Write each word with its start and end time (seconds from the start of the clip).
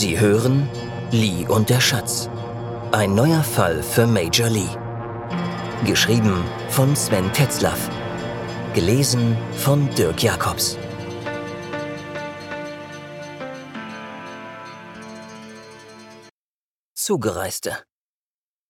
Sie 0.00 0.16
hören 0.20 0.70
Lee 1.10 1.44
und 1.48 1.70
der 1.70 1.80
Schatz. 1.80 2.30
Ein 2.92 3.16
neuer 3.16 3.42
Fall 3.42 3.82
für 3.82 4.06
Major 4.06 4.48
Lee. 4.48 4.70
Geschrieben 5.84 6.44
von 6.70 6.94
Sven 6.94 7.32
Tetzlaff. 7.32 7.90
Gelesen 8.74 9.36
von 9.56 9.92
Dirk 9.96 10.22
Jacobs. 10.22 10.78
Zugereiste. 16.94 17.82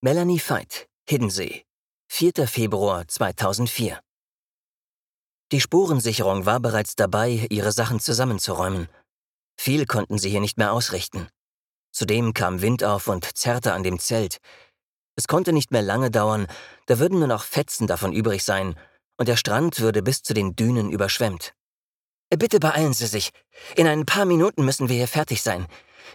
Melanie 0.01 0.41
Veit, 0.41 0.89
Hiddensee. 1.07 1.65
4. 2.09 2.49
Februar 2.49 3.07
2004. 3.07 4.01
Die 5.53 5.61
Spurensicherung 5.61 6.47
war 6.47 6.61
bereits 6.61 6.97
dabei, 6.97 7.47
ihre 7.51 7.73
Sachen 7.73 8.01
zusammenzuräumen. 8.01 8.89
Viel 9.59 9.87
konnten 9.87 10.19
sie 10.19 10.31
hier 10.31 10.41
nicht 10.41 10.57
mehr 10.57 10.73
ausrichten. 10.73 11.29
Zudem 11.93 12.33
kam 12.33 12.63
Wind 12.63 12.85
auf 12.85 13.09
und 13.09 13.37
zerrte 13.37 13.73
an 13.73 13.83
dem 13.83 13.99
Zelt. 13.99 14.39
Es 15.17 15.27
konnte 15.27 15.53
nicht 15.53 15.73
mehr 15.73 15.83
lange 15.83 16.11
dauern, 16.13 16.47
da 16.87 17.01
würden 17.01 17.19
nur 17.19 17.29
noch 17.29 17.43
Fetzen 17.43 17.89
davon 17.89 18.13
übrig 18.13 18.45
sein, 18.45 18.77
und 19.17 19.27
der 19.27 19.37
Strand 19.37 19.81
würde 19.81 20.03
bis 20.03 20.23
zu 20.23 20.33
den 20.33 20.55
Dünen 20.55 20.91
überschwemmt. 20.91 21.55
Bitte 22.31 22.61
beeilen 22.61 22.93
Sie 22.93 23.07
sich. 23.07 23.31
In 23.75 23.89
ein 23.89 24.07
paar 24.07 24.27
Minuten 24.27 24.65
müssen 24.65 24.89
wir 24.89 24.97
hier 24.97 25.09
fertig 25.09 25.43
sein. 25.43 25.67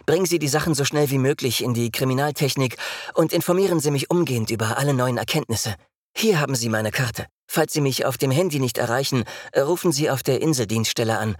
Bringen 0.06 0.26
Sie 0.26 0.38
die 0.38 0.48
Sachen 0.48 0.74
so 0.74 0.84
schnell 0.84 1.10
wie 1.10 1.18
möglich 1.18 1.62
in 1.62 1.74
die 1.74 1.90
Kriminaltechnik 1.90 2.76
und 3.14 3.32
informieren 3.32 3.78
Sie 3.78 3.90
mich 3.90 4.10
umgehend 4.10 4.50
über 4.50 4.78
alle 4.78 4.94
neuen 4.94 5.18
Erkenntnisse. 5.18 5.74
Hier 6.16 6.40
haben 6.40 6.54
Sie 6.54 6.68
meine 6.68 6.92
Karte. 6.92 7.26
Falls 7.46 7.72
Sie 7.72 7.80
mich 7.80 8.06
auf 8.06 8.16
dem 8.16 8.30
Handy 8.30 8.58
nicht 8.58 8.78
erreichen, 8.78 9.24
rufen 9.56 9.92
Sie 9.92 10.08
auf 10.08 10.22
der 10.22 10.40
Inseldienststelle 10.40 11.18
an. 11.18 11.36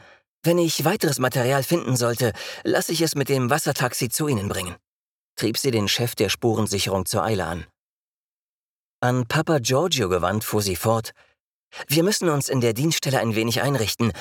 Wenn 0.47 0.59
ich 0.59 0.85
weiteres 0.85 1.19
Material 1.19 1.63
finden 1.63 1.97
sollte, 1.97 2.35
lasse 2.65 2.93
ich 2.93 3.01
es 3.01 3.15
mit 3.15 3.31
dem 3.31 3.49
Wassertaxi 3.49 4.11
zu 4.11 4.29
Ihnen 4.29 4.49
bringen, 4.49 4.77
trieb 5.37 5.57
sie 5.57 5.71
den 5.71 5.89
Chef 5.89 6.15
der 6.15 6.29
Spurensicherung 6.29 7.07
zur 7.07 7.25
Eile 7.25 7.47
an. 7.47 7.67
An 9.01 9.27
Papa 9.27 9.59
Giorgio 9.59 10.11
gewandt 10.11 10.45
fuhr 10.45 10.61
sie 10.61 10.77
fort. 10.77 11.13
Wir 11.89 12.03
müssen 12.03 12.29
uns 12.29 12.51
in 12.51 12.61
der 12.61 12.75
Dienststelle 12.75 13.21
ein 13.21 13.35
wenig 13.35 13.63
einrichten. 13.63 14.13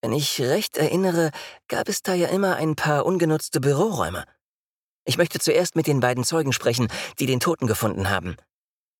Wenn 0.00 0.12
ich 0.12 0.40
recht 0.40 0.76
erinnere, 0.76 1.32
gab 1.66 1.88
es 1.88 2.02
da 2.02 2.14
ja 2.14 2.28
immer 2.28 2.54
ein 2.54 2.76
paar 2.76 3.04
ungenutzte 3.04 3.60
Büroräume. 3.60 4.24
Ich 5.04 5.18
möchte 5.18 5.40
zuerst 5.40 5.74
mit 5.74 5.88
den 5.88 5.98
beiden 5.98 6.22
Zeugen 6.22 6.52
sprechen, 6.52 6.86
die 7.18 7.26
den 7.26 7.40
Toten 7.40 7.66
gefunden 7.66 8.08
haben. 8.08 8.36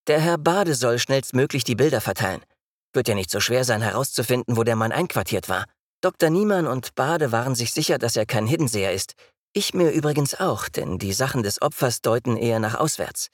Der 0.07 0.19
Herr 0.19 0.37
Bade 0.37 0.75
soll 0.75 0.99
schnellstmöglich 0.99 1.63
die 1.63 1.75
Bilder 1.75 2.01
verteilen. 2.01 2.43
Wird 2.91 3.07
ja 3.07 3.15
nicht 3.15 3.31
so 3.31 3.39
schwer 3.39 3.63
sein, 3.63 3.81
herauszufinden, 3.81 4.57
wo 4.57 4.65
der 4.65 4.75
Mann 4.75 4.91
einquartiert 4.91 5.47
war. 5.47 5.65
Dr. 6.03 6.29
Niemann 6.29 6.67
und 6.67 6.95
Bade 6.95 7.31
waren 7.31 7.55
sich 7.55 7.71
sicher, 7.71 7.97
dass 7.97 8.17
er 8.17 8.25
kein 8.25 8.45
Hiddenseher 8.45 8.91
ist. 8.91 9.13
Ich 9.53 9.73
mir 9.73 9.91
übrigens 9.91 10.35
auch, 10.35 10.67
denn 10.67 10.99
die 10.99 11.13
Sachen 11.13 11.43
des 11.43 11.61
Opfers 11.61 12.01
deuten 12.01 12.35
eher 12.35 12.59
nach 12.59 12.75
auswärts. 12.75 13.29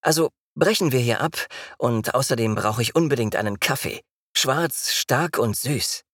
Also 0.00 0.30
brechen 0.54 0.90
wir 0.90 1.00
hier 1.00 1.20
ab 1.20 1.36
und 1.76 2.14
außerdem 2.14 2.54
brauche 2.54 2.80
ich 2.80 2.94
unbedingt 2.94 3.36
einen 3.36 3.60
Kaffee. 3.60 4.00
Schwarz, 4.34 4.94
stark 4.94 5.36
und 5.36 5.54
süß. 5.54 6.04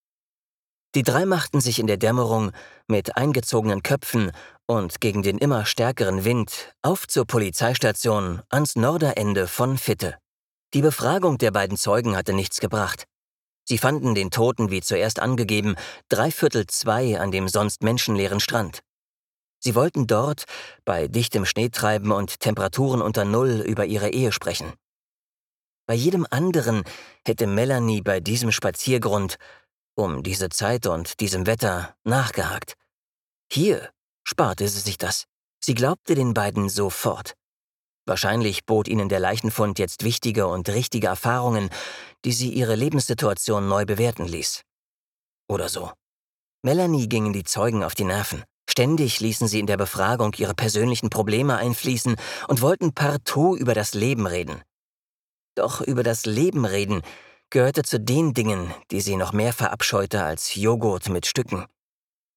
Die 0.96 1.04
drei 1.04 1.26
machten 1.26 1.60
sich 1.60 1.78
in 1.78 1.86
der 1.86 1.96
Dämmerung 1.96 2.50
mit 2.88 3.16
eingezogenen 3.16 3.84
Köpfen 3.84 4.32
und 4.66 5.00
gegen 5.00 5.22
den 5.22 5.38
immer 5.38 5.64
stärkeren 5.64 6.24
Wind 6.24 6.74
auf 6.82 7.06
zur 7.06 7.24
Polizeistation 7.24 8.42
ans 8.48 8.74
Norderende 8.74 9.46
von 9.46 9.78
Fitte. 9.78 10.18
Die 10.74 10.82
Befragung 10.82 11.38
der 11.38 11.52
beiden 11.52 11.76
Zeugen 11.76 12.16
hatte 12.16 12.32
nichts 12.32 12.58
gebracht. 12.58 13.04
Sie 13.70 13.78
fanden 13.78 14.16
den 14.16 14.32
Toten, 14.32 14.72
wie 14.72 14.80
zuerst 14.80 15.20
angegeben, 15.20 15.76
dreiviertel 16.08 16.66
zwei 16.66 17.20
an 17.20 17.30
dem 17.30 17.46
sonst 17.46 17.84
menschenleeren 17.84 18.40
Strand. 18.40 18.80
Sie 19.60 19.76
wollten 19.76 20.08
dort, 20.08 20.46
bei 20.84 21.06
dichtem 21.06 21.46
Schneetreiben 21.46 22.10
und 22.10 22.40
Temperaturen 22.40 23.00
unter 23.00 23.24
Null, 23.24 23.60
über 23.60 23.84
ihre 23.84 24.10
Ehe 24.10 24.32
sprechen. 24.32 24.72
Bei 25.86 25.94
jedem 25.94 26.26
anderen 26.30 26.82
hätte 27.24 27.46
Melanie 27.46 28.02
bei 28.02 28.18
diesem 28.18 28.50
Spaziergrund, 28.50 29.36
um 29.94 30.24
diese 30.24 30.48
Zeit 30.48 30.88
und 30.88 31.20
diesem 31.20 31.46
Wetter, 31.46 31.94
nachgehakt. 32.02 32.74
Hier 33.52 33.88
sparte 34.24 34.66
sie 34.66 34.80
sich 34.80 34.98
das. 34.98 35.26
Sie 35.60 35.74
glaubte 35.74 36.16
den 36.16 36.34
beiden 36.34 36.68
sofort. 36.68 37.34
Wahrscheinlich 38.10 38.66
bot 38.66 38.88
ihnen 38.88 39.08
der 39.08 39.20
Leichenfund 39.20 39.78
jetzt 39.78 40.02
wichtige 40.02 40.48
und 40.48 40.68
richtige 40.68 41.06
Erfahrungen, 41.06 41.70
die 42.24 42.32
sie 42.32 42.48
ihre 42.52 42.74
Lebenssituation 42.74 43.68
neu 43.68 43.84
bewerten 43.84 44.26
ließ. 44.26 44.62
Oder 45.48 45.68
so. 45.68 45.92
Melanie 46.62 47.08
gingen 47.08 47.32
die 47.32 47.44
Zeugen 47.44 47.84
auf 47.84 47.94
die 47.94 48.02
Nerven. 48.02 48.42
Ständig 48.68 49.20
ließen 49.20 49.46
sie 49.46 49.60
in 49.60 49.68
der 49.68 49.76
Befragung 49.76 50.34
ihre 50.38 50.54
persönlichen 50.54 51.08
Probleme 51.08 51.56
einfließen 51.56 52.16
und 52.48 52.62
wollten 52.62 52.94
partout 52.94 53.54
über 53.54 53.74
das 53.74 53.94
Leben 53.94 54.26
reden. 54.26 54.60
Doch 55.54 55.80
über 55.80 56.02
das 56.02 56.26
Leben 56.26 56.64
reden 56.64 57.02
gehörte 57.48 57.84
zu 57.84 58.00
den 58.00 58.34
Dingen, 58.34 58.74
die 58.90 59.02
sie 59.02 59.14
noch 59.14 59.32
mehr 59.32 59.52
verabscheute 59.52 60.24
als 60.24 60.56
Joghurt 60.56 61.08
mit 61.10 61.26
Stücken. 61.26 61.64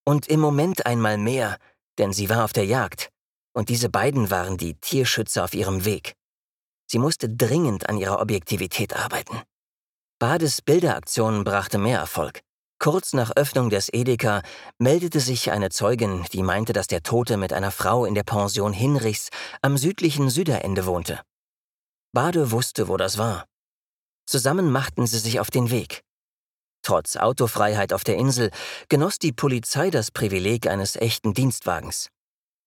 Und 0.06 0.28
im 0.28 0.40
Moment 0.40 0.86
einmal 0.86 1.18
mehr, 1.18 1.58
denn 1.98 2.14
sie 2.14 2.30
war 2.30 2.44
auf 2.46 2.54
der 2.54 2.68
Jagd, 2.68 3.13
und 3.54 3.70
diese 3.70 3.90
beiden 3.90 4.30
waren 4.30 4.58
die 4.58 4.76
Tierschützer 4.76 5.44
auf 5.44 5.54
ihrem 5.54 5.86
Weg. 5.86 6.14
Sie 6.88 7.00
musste 7.00 7.30
dringend 7.30 7.90
an 7.90 7.98
ihrer 7.98 8.20
Objektivität 8.20 8.96
arbeiten. 8.96 9.42
Bades 10.20 10.62
Bilderaktion 10.62 11.44
brachte 11.44 11.78
mehr 11.78 12.00
Erfolg. 12.00 12.42
Kurz 12.80 13.14
nach 13.14 13.32
Öffnung 13.36 13.70
des 13.70 13.90
Edeka 13.94 14.42
meldete 14.78 15.20
sich 15.20 15.52
eine 15.52 15.70
Zeugin, 15.70 16.26
die 16.34 16.44
meinte, 16.44 16.74
dass 16.74 16.88
der 16.88 17.02
Tote 17.02 17.38
mit 17.38 17.54
einer 17.54 17.72
Frau 17.72 18.06
in 18.06 18.14
der 18.14 18.24
Pension 18.24 18.74
Hinrichs 18.74 19.30
am 19.62 19.78
südlichen 19.78 20.30
Süderende 20.30 20.86
wohnte. 20.86 21.22
Bade 22.12 22.52
wusste, 22.52 22.90
wo 22.90 22.98
das 22.98 23.18
war. 23.18 23.46
Zusammen 24.26 24.72
machten 24.72 25.08
sie 25.08 25.20
sich 25.20 25.40
auf 25.40 25.50
den 25.50 25.72
Weg. 25.72 26.04
Trotz 26.84 27.16
Autofreiheit 27.16 27.94
auf 27.94 28.04
der 28.04 28.18
Insel 28.18 28.52
genoss 28.90 29.18
die 29.18 29.32
Polizei 29.32 29.90
das 29.90 30.12
Privileg 30.12 30.68
eines 30.68 30.96
echten 30.96 31.34
Dienstwagens. 31.34 32.10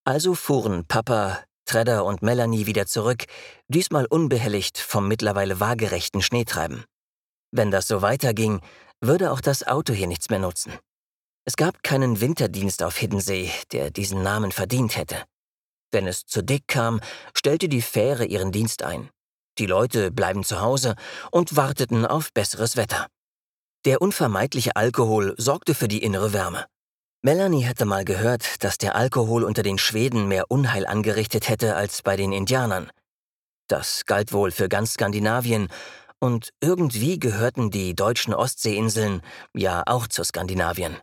Also 0.07 0.37
fuhren 0.37 0.87
Papa, 0.87 1.43
Tredder 1.65 2.05
und 2.05 2.23
Melanie 2.23 2.67
wieder 2.67 2.87
zurück, 2.87 3.25
diesmal 3.67 4.07
unbehelligt 4.07 4.79
vom 4.79 5.09
mittlerweile 5.09 5.59
waagerechten 5.59 6.23
Schneetreiben. 6.23 6.85
Wenn 7.51 7.73
das 7.73 7.89
so 7.89 8.03
weiterging, 8.03 8.61
würde 9.01 9.33
auch 9.33 9.41
das 9.41 9.67
Auto 9.67 9.93
hier 9.93 10.07
nichts 10.07 10.31
mehr 10.31 10.39
nutzen. 10.39 10.73
Es 11.45 11.57
gab 11.57 11.83
keinen 11.83 12.21
Winterdienst 12.21 12.85
auf 12.85 12.97
Hiddensee, 12.97 13.51
der 13.73 13.91
diesen 13.91 14.23
Namen 14.23 14.53
verdient 14.53 14.97
hätte. 14.97 15.25
Wenn 15.91 16.07
es 16.07 16.25
zu 16.25 16.41
dick 16.41 16.69
kam, 16.69 17.01
stellte 17.35 17.69
die 17.69 17.83
Fähre 17.83 18.27
ihren 18.27 18.53
Dienst 18.53 18.85
ein. 18.85 19.11
Die 19.59 19.67
Leute 19.67 20.13
bleiben 20.13 20.45
zu 20.45 20.61
Hause 20.61 20.95
und 21.33 21.57
warteten 21.57 22.07
auf 22.07 22.33
besseres 22.33 22.77
Wetter. 22.77 23.09
Der 23.85 24.01
unvermeidliche 24.01 24.77
Alkohol 24.77 25.35
sorgte 25.37 25.75
für 25.75 25.89
die 25.89 26.05
innere 26.05 26.33
Wärme. 26.33 26.67
Melanie 27.27 27.63
hätte 27.63 27.87
mal 27.87 28.05
gehört, 28.05 28.63
dass 28.63 28.79
der 28.79 28.95
Alkohol 28.95 29.43
unter 29.43 29.65
den 29.65 29.79
Schweden 29.79 30.29
mehr 30.29 30.49
Unheil 30.49 30.87
angerichtet 30.87 31.49
hätte 31.49 31.75
als 31.75 32.03
bei 32.03 32.15
den 32.15 32.31
Indianern. 32.31 32.89
Das 33.67 34.05
galt 34.05 34.33
wohl 34.33 34.53
für 34.53 34.69
ganz 34.69 34.93
Skandinavien, 34.93 35.67
und 36.21 36.51
irgendwie 36.61 37.19
gehörten 37.19 37.73
die 37.73 37.97
deutschen 37.97 38.33
Ostseeinseln 38.33 39.23
ja 39.57 39.83
auch 39.87 40.07
zu 40.07 40.23
Skandinavien. 40.23 40.99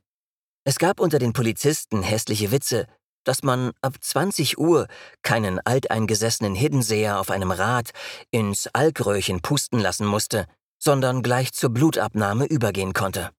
Es 0.64 0.78
gab 0.80 1.02
unter 1.02 1.20
den 1.20 1.34
Polizisten 1.34 2.04
hässliche 2.04 2.52
Witze, 2.54 2.88
dass 3.26 3.44
man 3.44 3.74
ab 3.82 3.96
20 4.00 4.58
Uhr 4.58 4.88
keinen 5.24 5.60
alteingesessenen 5.60 6.56
Hiddenseher 6.56 7.20
auf 7.20 7.32
einem 7.32 7.52
Rad 7.52 7.90
ins 8.32 8.68
Alkröhrchen 8.68 9.42
pusten 9.42 9.82
lassen 9.82 10.08
musste, 10.08 10.46
sondern 10.80 11.22
gleich 11.22 11.52
zur 11.52 11.72
Blutabnahme 11.72 12.46
übergehen 12.46 12.94
konnte. 12.94 13.32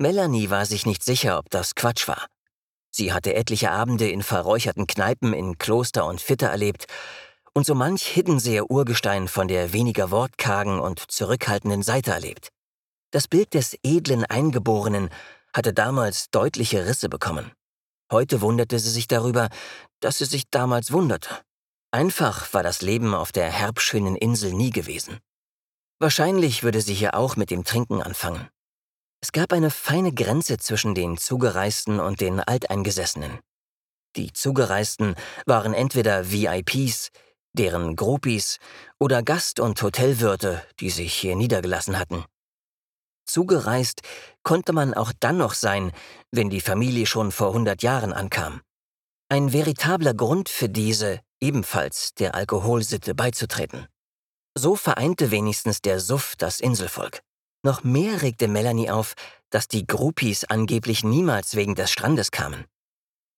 Melanie 0.00 0.48
war 0.48 0.64
sich 0.64 0.86
nicht 0.86 1.04
sicher, 1.04 1.36
ob 1.36 1.50
das 1.50 1.74
Quatsch 1.74 2.08
war. 2.08 2.26
Sie 2.90 3.12
hatte 3.12 3.34
etliche 3.34 3.70
Abende 3.70 4.08
in 4.08 4.22
verräucherten 4.22 4.86
Kneipen 4.86 5.34
in 5.34 5.58
Kloster 5.58 6.06
und 6.06 6.22
Fitte 6.22 6.46
erlebt 6.46 6.86
und 7.52 7.66
so 7.66 7.74
manch 7.74 8.06
Hiddenseer 8.06 8.70
Urgestein 8.70 9.28
von 9.28 9.46
der 9.46 9.74
weniger 9.74 10.10
wortkargen 10.10 10.80
und 10.80 11.10
zurückhaltenden 11.10 11.82
Seite 11.82 12.12
erlebt. 12.12 12.48
Das 13.10 13.28
Bild 13.28 13.52
des 13.52 13.76
edlen 13.82 14.24
Eingeborenen 14.24 15.10
hatte 15.52 15.74
damals 15.74 16.30
deutliche 16.30 16.86
Risse 16.86 17.10
bekommen. 17.10 17.52
Heute 18.10 18.40
wunderte 18.40 18.78
sie 18.78 18.90
sich 18.90 19.06
darüber, 19.06 19.50
dass 20.00 20.16
sie 20.16 20.24
sich 20.24 20.48
damals 20.48 20.92
wunderte. 20.92 21.42
Einfach 21.90 22.54
war 22.54 22.62
das 22.62 22.80
Leben 22.80 23.14
auf 23.14 23.32
der 23.32 23.50
herbschönen 23.50 24.16
Insel 24.16 24.54
nie 24.54 24.70
gewesen. 24.70 25.18
Wahrscheinlich 25.98 26.62
würde 26.62 26.80
sie 26.80 26.94
hier 26.94 27.14
auch 27.14 27.36
mit 27.36 27.50
dem 27.50 27.64
Trinken 27.64 28.00
anfangen. 28.00 28.48
Es 29.22 29.32
gab 29.32 29.52
eine 29.52 29.70
feine 29.70 30.12
Grenze 30.14 30.56
zwischen 30.56 30.94
den 30.94 31.18
Zugereisten 31.18 32.00
und 32.00 32.20
den 32.20 32.40
Alteingesessenen. 32.40 33.38
Die 34.16 34.32
Zugereisten 34.32 35.14
waren 35.46 35.74
entweder 35.74 36.32
VIPs, 36.32 37.10
deren 37.52 37.96
Groupies 37.96 38.58
oder 38.98 39.22
Gast- 39.22 39.60
und 39.60 39.80
Hotelwirte, 39.82 40.64
die 40.80 40.90
sich 40.90 41.14
hier 41.14 41.36
niedergelassen 41.36 41.98
hatten. 41.98 42.24
Zugereist 43.26 44.00
konnte 44.42 44.72
man 44.72 44.94
auch 44.94 45.12
dann 45.20 45.36
noch 45.36 45.54
sein, 45.54 45.92
wenn 46.32 46.50
die 46.50 46.60
Familie 46.60 47.06
schon 47.06 47.30
vor 47.30 47.52
hundert 47.52 47.82
Jahren 47.82 48.12
ankam. 48.12 48.62
Ein 49.28 49.52
veritabler 49.52 50.14
Grund 50.14 50.48
für 50.48 50.68
diese, 50.68 51.20
ebenfalls 51.40 52.14
der 52.14 52.34
Alkoholsitte 52.34 53.14
beizutreten. 53.14 53.86
So 54.56 54.74
vereinte 54.74 55.30
wenigstens 55.30 55.80
der 55.80 56.00
Suff 56.00 56.34
das 56.36 56.58
Inselvolk. 56.58 57.20
Noch 57.62 57.84
mehr 57.84 58.22
regte 58.22 58.48
Melanie 58.48 58.90
auf, 58.90 59.14
dass 59.50 59.68
die 59.68 59.86
Groupies 59.86 60.44
angeblich 60.44 61.04
niemals 61.04 61.56
wegen 61.56 61.74
des 61.74 61.90
Strandes 61.90 62.30
kamen. 62.30 62.64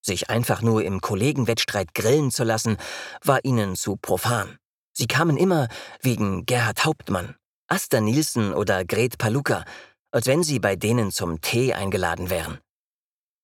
Sich 0.05 0.31
einfach 0.31 0.63
nur 0.63 0.85
im 0.85 1.01
Kollegenwettstreit 1.01 1.95
grillen 1.95 2.31
zu 2.31 2.45
lassen, 2.45 2.77
war 3.25 3.45
ihnen 3.45 3.77
zu 3.77 3.97
profan. 3.97 4.59
Sie 4.93 5.07
kamen 5.07 5.37
immer 5.37 5.69
wegen 6.03 6.45
Gerhard 6.45 6.85
Hauptmann, 6.85 7.37
Asta 7.69 8.01
Nielsen 8.01 8.53
oder 8.53 8.85
Gret 8.85 9.19
Paluka, 9.19 9.65
als 10.11 10.27
wenn 10.27 10.43
sie 10.43 10.59
bei 10.59 10.77
denen 10.77 11.11
zum 11.11 11.41
Tee 11.41 11.73
eingeladen 11.73 12.31
wären. 12.31 12.59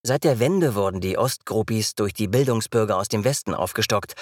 Seit 0.03 0.25
der 0.25 0.39
Wende 0.39 0.75
wurden 0.75 1.01
die 1.01 1.19
Ostgruppis 1.19 1.95
durch 1.95 2.13
die 2.13 2.29
Bildungsbürger 2.29 2.97
aus 2.97 3.09
dem 3.09 3.25
Westen 3.25 3.55
aufgestockt, 3.55 4.15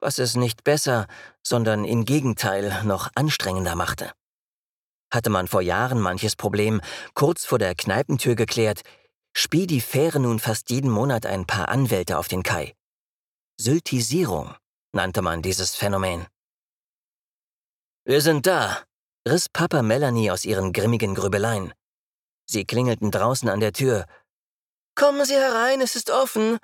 was 0.00 0.18
es 0.18 0.36
nicht 0.36 0.64
besser, 0.64 1.06
sondern 1.42 1.84
im 1.84 2.04
Gegenteil 2.04 2.84
noch 2.84 3.10
anstrengender 3.14 3.74
machte. 3.74 4.12
Hatte 5.14 5.30
man 5.30 5.46
vor 5.46 5.62
Jahren 5.62 6.00
manches 6.00 6.34
Problem 6.34 6.80
kurz 7.14 7.44
vor 7.44 7.60
der 7.60 7.76
Kneipentür 7.76 8.34
geklärt, 8.34 8.82
spie 9.32 9.68
die 9.68 9.80
Fähre 9.80 10.18
nun 10.18 10.40
fast 10.40 10.70
jeden 10.70 10.90
Monat 10.90 11.24
ein 11.24 11.46
paar 11.46 11.68
Anwälte 11.68 12.18
auf 12.18 12.26
den 12.26 12.42
Kai. 12.42 12.74
Syltisierung 13.56 14.56
nannte 14.92 15.22
man 15.22 15.40
dieses 15.40 15.76
Phänomen. 15.76 16.26
Wir 18.04 18.20
sind 18.20 18.46
da, 18.46 18.82
riss 19.26 19.48
Papa 19.48 19.82
Melanie 19.82 20.32
aus 20.32 20.44
ihren 20.44 20.72
grimmigen 20.72 21.14
Grübeleien. 21.14 21.72
Sie 22.44 22.64
klingelten 22.64 23.12
draußen 23.12 23.48
an 23.48 23.60
der 23.60 23.72
Tür. 23.72 24.06
Kommen 24.96 25.24
Sie 25.24 25.34
herein, 25.34 25.80
es 25.80 25.94
ist 25.94 26.10
offen, 26.10 26.58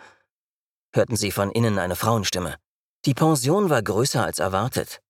hörten 0.93 1.17
sie 1.17 1.31
von 1.31 1.51
innen 1.51 1.79
eine 1.79 1.97
Frauenstimme. 1.97 2.57
Die 3.05 3.15
Pension 3.15 3.71
war 3.71 3.83
größer 3.83 4.25
als 4.25 4.41
erwartet. 4.41 5.01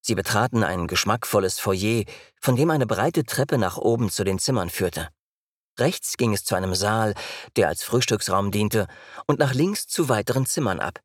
Sie 0.00 0.14
betraten 0.14 0.64
ein 0.64 0.86
geschmackvolles 0.86 1.60
Foyer, 1.60 2.04
von 2.40 2.56
dem 2.56 2.70
eine 2.70 2.86
breite 2.86 3.24
Treppe 3.24 3.58
nach 3.58 3.76
oben 3.76 4.10
zu 4.10 4.24
den 4.24 4.38
Zimmern 4.38 4.70
führte. 4.70 5.08
Rechts 5.78 6.16
ging 6.16 6.32
es 6.32 6.44
zu 6.44 6.54
einem 6.54 6.74
Saal, 6.74 7.14
der 7.56 7.68
als 7.68 7.82
Frühstücksraum 7.82 8.50
diente, 8.50 8.86
und 9.26 9.38
nach 9.38 9.54
links 9.54 9.86
zu 9.86 10.08
weiteren 10.08 10.46
Zimmern 10.46 10.80
ab. 10.80 11.00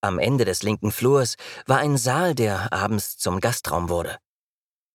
Am 0.00 0.18
Ende 0.18 0.44
des 0.44 0.62
linken 0.62 0.92
Flurs 0.92 1.36
war 1.66 1.78
ein 1.78 1.96
Saal, 1.96 2.34
der 2.34 2.72
abends 2.72 3.16
zum 3.18 3.40
Gastraum 3.40 3.88
wurde. 3.88 4.18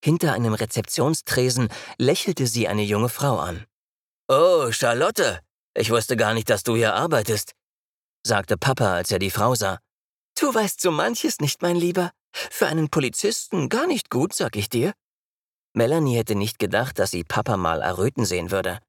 Hinter 0.04 0.34
einem 0.34 0.54
Rezeptionstresen 0.54 1.70
lächelte 1.98 2.48
sie 2.48 2.68
eine 2.68 2.84
junge 2.84 3.10
Frau 3.10 3.38
an. 3.38 3.66
Oh, 4.28 4.72
Charlotte, 4.72 5.40
ich 5.76 5.92
wusste 5.92 6.16
gar 6.16 6.34
nicht, 6.34 6.50
dass 6.50 6.64
du 6.64 6.76
hier 6.76 6.94
arbeitest, 6.94 7.54
sagte 8.26 8.58
Papa, 8.58 8.94
als 8.94 9.12
er 9.12 9.20
die 9.20 9.32
Frau 9.32 9.56
sah. 9.56 9.80
Du 10.40 10.54
weißt 10.54 10.82
so 10.82 10.92
manches 10.92 11.40
nicht, 11.40 11.62
mein 11.62 11.76
Lieber. 11.76 12.12
Für 12.34 12.68
einen 12.68 12.90
Polizisten 12.90 13.70
gar 13.70 13.88
nicht 13.88 14.10
gut, 14.10 14.34
sag 14.34 14.56
ich 14.56 14.70
dir. 14.70 14.94
Melanie 15.74 16.18
hätte 16.18 16.36
nicht 16.36 16.60
gedacht, 16.60 17.00
dass 17.00 17.12
sie 17.12 17.24
Papa 17.24 17.58
mal 17.58 17.82
erröten 17.82 18.26
sehen 18.26 18.52
würde. 18.52 18.80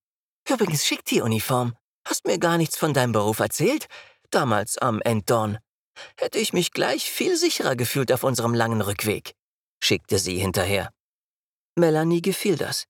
Übrigens 0.49 0.85
schick 0.85 1.05
die 1.05 1.21
Uniform. 1.21 1.75
Hast 2.07 2.27
mir 2.27 2.39
gar 2.39 2.59
nichts 2.59 2.77
von 2.77 2.93
deinem 2.93 3.13
Beruf 3.13 3.39
erzählt? 3.39 3.87
Damals 4.31 4.79
am 4.79 5.01
Enddorn. 5.01 5.59
Hätte 6.19 6.39
ich 6.39 6.53
mich 6.53 6.73
gleich 6.73 7.11
viel 7.11 7.37
sicherer 7.37 7.77
gefühlt 7.77 8.13
auf 8.13 8.25
unserem 8.25 8.55
langen 8.55 8.81
Rückweg, 8.81 9.35
schickte 9.83 10.19
sie 10.19 10.39
hinterher. 10.39 10.91
Melanie 11.77 12.23
gefiel 12.23 12.57
das. 12.57 12.87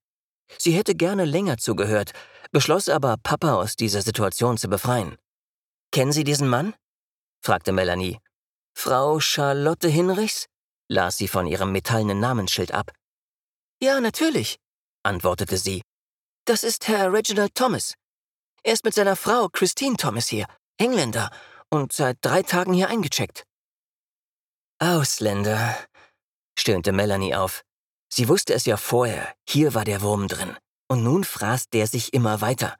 Sie 0.58 0.72
hätte 0.72 0.94
gerne 0.94 1.24
länger 1.24 1.58
zugehört, 1.58 2.12
beschloss 2.50 2.88
aber, 2.88 3.16
Papa 3.22 3.54
aus 3.54 3.76
dieser 3.76 4.02
Situation 4.02 4.56
zu 4.58 4.68
befreien. 4.68 5.16
Kennen 5.92 6.12
Sie 6.12 6.24
diesen 6.24 6.48
Mann? 6.48 6.74
fragte 7.40 7.72
Melanie. 7.72 8.18
Frau 8.74 9.20
Charlotte 9.20 9.88
Hinrichs? 9.88 10.46
las 10.88 11.16
sie 11.16 11.28
von 11.28 11.46
ihrem 11.46 11.72
metallenen 11.72 12.20
Namensschild 12.20 12.72
ab. 12.72 12.92
Ja, 13.80 14.00
natürlich, 14.00 14.58
antwortete 15.02 15.58
sie. 15.58 15.82
Das 16.44 16.62
ist 16.62 16.88
Herr 16.88 17.12
Reginald 17.12 17.54
Thomas. 17.54 17.94
Er 18.62 18.74
ist 18.74 18.84
mit 18.84 18.94
seiner 18.94 19.16
Frau 19.16 19.48
Christine 19.48 19.96
Thomas 19.96 20.28
hier, 20.28 20.46
Engländer, 20.78 21.30
und 21.70 21.92
seit 21.92 22.18
drei 22.20 22.42
Tagen 22.42 22.72
hier 22.72 22.88
eingecheckt. 22.88 23.44
Ausländer, 24.78 25.76
stöhnte 26.58 26.92
Melanie 26.92 27.34
auf. 27.34 27.62
Sie 28.12 28.28
wusste 28.28 28.54
es 28.54 28.66
ja 28.66 28.76
vorher, 28.76 29.34
hier 29.48 29.74
war 29.74 29.84
der 29.84 30.02
Wurm 30.02 30.28
drin. 30.28 30.56
Und 30.88 31.02
nun 31.02 31.24
fraß 31.24 31.70
der 31.70 31.86
sich 31.86 32.12
immer 32.12 32.40
weiter. 32.40 32.76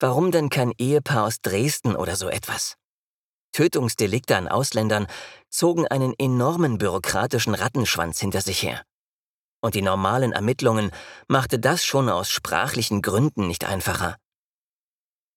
Warum 0.00 0.32
denn 0.32 0.48
kein 0.48 0.72
Ehepaar 0.78 1.24
aus 1.24 1.40
Dresden 1.40 1.94
oder 1.94 2.16
so 2.16 2.28
etwas? 2.28 2.76
Tötungsdelikte 3.54 4.36
an 4.36 4.48
Ausländern 4.48 5.06
zogen 5.48 5.88
einen 5.88 6.12
enormen 6.18 6.76
bürokratischen 6.76 7.54
Rattenschwanz 7.54 8.20
hinter 8.20 8.42
sich 8.42 8.62
her. 8.62 8.84
Und 9.62 9.74
die 9.74 9.82
normalen 9.82 10.32
Ermittlungen 10.32 10.90
machte 11.26 11.58
das 11.58 11.84
schon 11.84 12.10
aus 12.10 12.28
sprachlichen 12.28 13.00
Gründen 13.00 13.46
nicht 13.46 13.64
einfacher. 13.64 14.18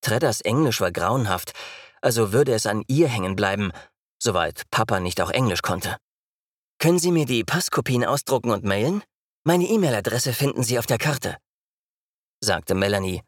Tredders 0.01 0.41
Englisch 0.41 0.81
war 0.81 0.91
grauenhaft, 0.91 1.53
also 2.01 2.33
würde 2.33 2.53
es 2.53 2.65
an 2.65 2.83
ihr 2.87 3.07
hängen 3.07 3.35
bleiben, 3.35 3.71
soweit 4.21 4.63
Papa 4.71 4.99
nicht 4.99 5.21
auch 5.21 5.29
Englisch 5.29 5.61
konnte. 5.61 5.95
Können 6.79 6.99
Sie 6.99 7.11
mir 7.11 7.25
die 7.25 7.43
Passkopien 7.43 8.03
ausdrucken 8.03 8.51
und 8.51 8.63
mailen? 8.63 9.03
Meine 9.43 9.65
E-Mail-Adresse 9.65 10.33
finden 10.33 10.63
Sie 10.63 10.77
auf 10.77 10.85
der 10.85 10.97
Karte, 10.97 11.37
sagte 12.41 12.75
Melanie. 12.75 13.23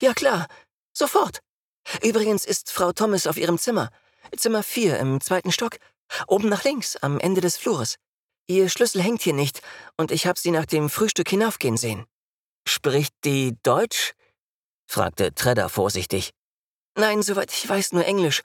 Ja 0.00 0.12
klar, 0.14 0.46
sofort. 0.92 1.40
Übrigens 2.02 2.44
ist 2.44 2.70
Frau 2.70 2.92
Thomas 2.92 3.26
auf 3.26 3.36
ihrem 3.36 3.58
Zimmer. 3.58 3.90
Zimmer 4.36 4.62
4 4.62 4.98
im 4.98 5.20
zweiten 5.20 5.52
Stock. 5.52 5.78
Oben 6.26 6.48
nach 6.48 6.64
links, 6.64 6.96
am 6.96 7.18
Ende 7.18 7.40
des 7.40 7.56
Flures. 7.56 7.96
Ihr 8.46 8.68
Schlüssel 8.68 9.02
hängt 9.02 9.22
hier 9.22 9.32
nicht 9.32 9.62
und 9.96 10.10
ich 10.10 10.26
habe 10.26 10.38
sie 10.38 10.50
nach 10.50 10.66
dem 10.66 10.90
Frühstück 10.90 11.28
hinaufgehen 11.28 11.76
sehen. 11.76 12.06
Spricht 12.66 13.14
die 13.24 13.56
Deutsch? 13.62 14.14
fragte 14.86 15.34
Tredder 15.34 15.68
vorsichtig. 15.68 16.32
Nein, 16.96 17.22
soweit 17.22 17.52
ich 17.52 17.68
weiß, 17.68 17.92
nur 17.92 18.04
Englisch. 18.04 18.42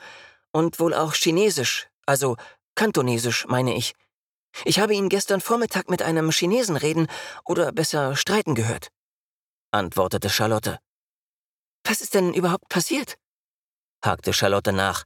Und 0.52 0.80
wohl 0.80 0.94
auch 0.94 1.14
Chinesisch, 1.14 1.88
also 2.06 2.38
Kantonesisch, 2.76 3.46
meine 3.48 3.76
ich. 3.76 3.94
Ich 4.66 4.80
habe 4.80 4.96
ihn 4.96 5.10
gestern 5.10 5.42
Vormittag 5.42 5.90
mit 5.90 6.02
einem 6.02 6.32
Chinesen 6.32 6.76
reden 6.76 7.08
oder 7.46 7.72
besser 7.72 8.16
streiten 8.16 8.56
gehört, 8.56 8.90
antwortete 9.72 10.30
Charlotte. 10.30 10.80
Was 11.84 12.02
ist 12.02 12.14
denn 12.14 12.34
überhaupt 12.34 12.70
passiert? 12.70 13.18
hakte 14.04 14.34
Charlotte 14.34 14.72
nach. 14.72 15.06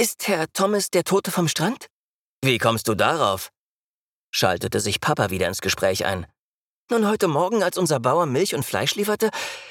Ist 0.00 0.28
Herr 0.28 0.46
Thomas 0.52 0.90
der 0.90 1.02
Tote 1.02 1.32
vom 1.32 1.48
Strand? 1.48 1.88
Wie 2.40 2.58
kommst 2.58 2.86
du 2.86 2.94
darauf? 2.94 3.50
schaltete 4.30 4.78
sich 4.78 5.00
Papa 5.00 5.30
wieder 5.30 5.48
ins 5.48 5.60
Gespräch 5.60 6.04
ein. 6.04 6.24
Nun, 6.88 7.08
heute 7.08 7.26
Morgen, 7.26 7.64
als 7.64 7.76
unser 7.76 7.98
Bauer 7.98 8.26
Milch 8.26 8.54
und 8.54 8.64
Fleisch 8.64 8.94
lieferte, 8.94 9.30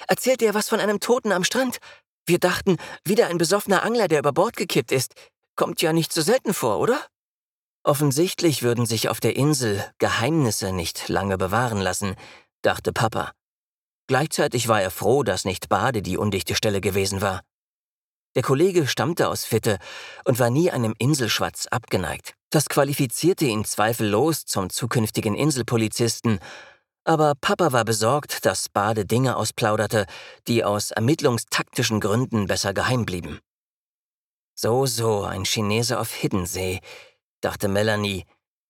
erzählte 0.09 0.43
er 0.43 0.53
was 0.53 0.67
von 0.67 0.81
einem 0.81 0.99
Toten 0.99 1.31
am 1.31 1.45
Strand. 1.45 1.77
Wir 2.25 2.39
dachten, 2.39 2.75
wieder 3.05 3.27
ein 3.27 3.37
besoffener 3.37 3.83
Angler, 3.83 4.09
der 4.09 4.19
über 4.19 4.33
Bord 4.33 4.57
gekippt 4.57 4.91
ist. 4.91 5.13
Kommt 5.55 5.81
ja 5.81 5.93
nicht 5.93 6.11
so 6.11 6.21
selten 6.21 6.53
vor, 6.53 6.79
oder? 6.79 7.07
Offensichtlich 7.83 8.63
würden 8.63 8.85
sich 8.85 9.07
auf 9.07 9.21
der 9.21 9.37
Insel 9.37 9.81
Geheimnisse 9.97 10.73
nicht 10.73 11.07
lange 11.07 11.37
bewahren 11.37 11.79
lassen, 11.79 12.17
dachte 12.63 12.91
Papa. 12.91 13.31
Gleichzeitig 14.07 14.67
war 14.67 14.81
er 14.81 14.91
froh, 14.91 15.23
dass 15.23 15.45
nicht 15.45 15.69
Bade 15.69 16.01
die 16.01 16.17
undichte 16.17 16.53
Stelle 16.53 16.81
gewesen 16.81 17.21
war. 17.21 17.43
Der 18.37 18.43
Kollege 18.43 18.85
stammte 18.85 19.29
aus 19.29 19.45
Fitte 19.45 19.79
und 20.23 20.37
war 20.37 20.51
nie 20.51 20.69
einem 20.69 20.93
Inselschwatz 20.99 21.65
abgeneigt. 21.65 22.35
Das 22.51 22.69
qualifizierte 22.69 23.45
ihn 23.45 23.65
zweifellos 23.65 24.45
zum 24.45 24.69
zukünftigen 24.69 25.33
Inselpolizisten, 25.33 26.37
aber 27.03 27.33
Papa 27.41 27.71
war 27.71 27.83
besorgt, 27.83 28.45
dass 28.45 28.69
Bade 28.69 29.07
Dinge 29.07 29.37
ausplauderte, 29.37 30.05
die 30.47 30.63
aus 30.63 30.91
ermittlungstaktischen 30.91 31.99
Gründen 31.99 32.45
besser 32.45 32.75
geheim 32.75 33.07
blieben. 33.07 33.39
So, 34.53 34.85
so, 34.85 35.23
ein 35.23 35.43
Chinese 35.43 35.99
auf 35.99 36.13
Hiddensee, 36.13 36.81
dachte 37.41 37.67
Melanie. 37.67 38.25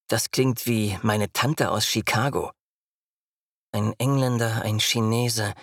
Das 0.08 0.32
klingt 0.32 0.66
wie 0.66 0.98
meine 1.02 1.30
Tante 1.34 1.72
aus 1.72 1.86
Chicago. 1.86 2.52
Ein 3.74 3.94
Engländer, 3.98 4.62
ein 4.62 4.80
Chinese, 4.80 5.54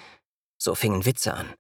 so 0.59 0.75
fingen 0.75 1.07
Witze 1.07 1.33
an. 1.33 1.55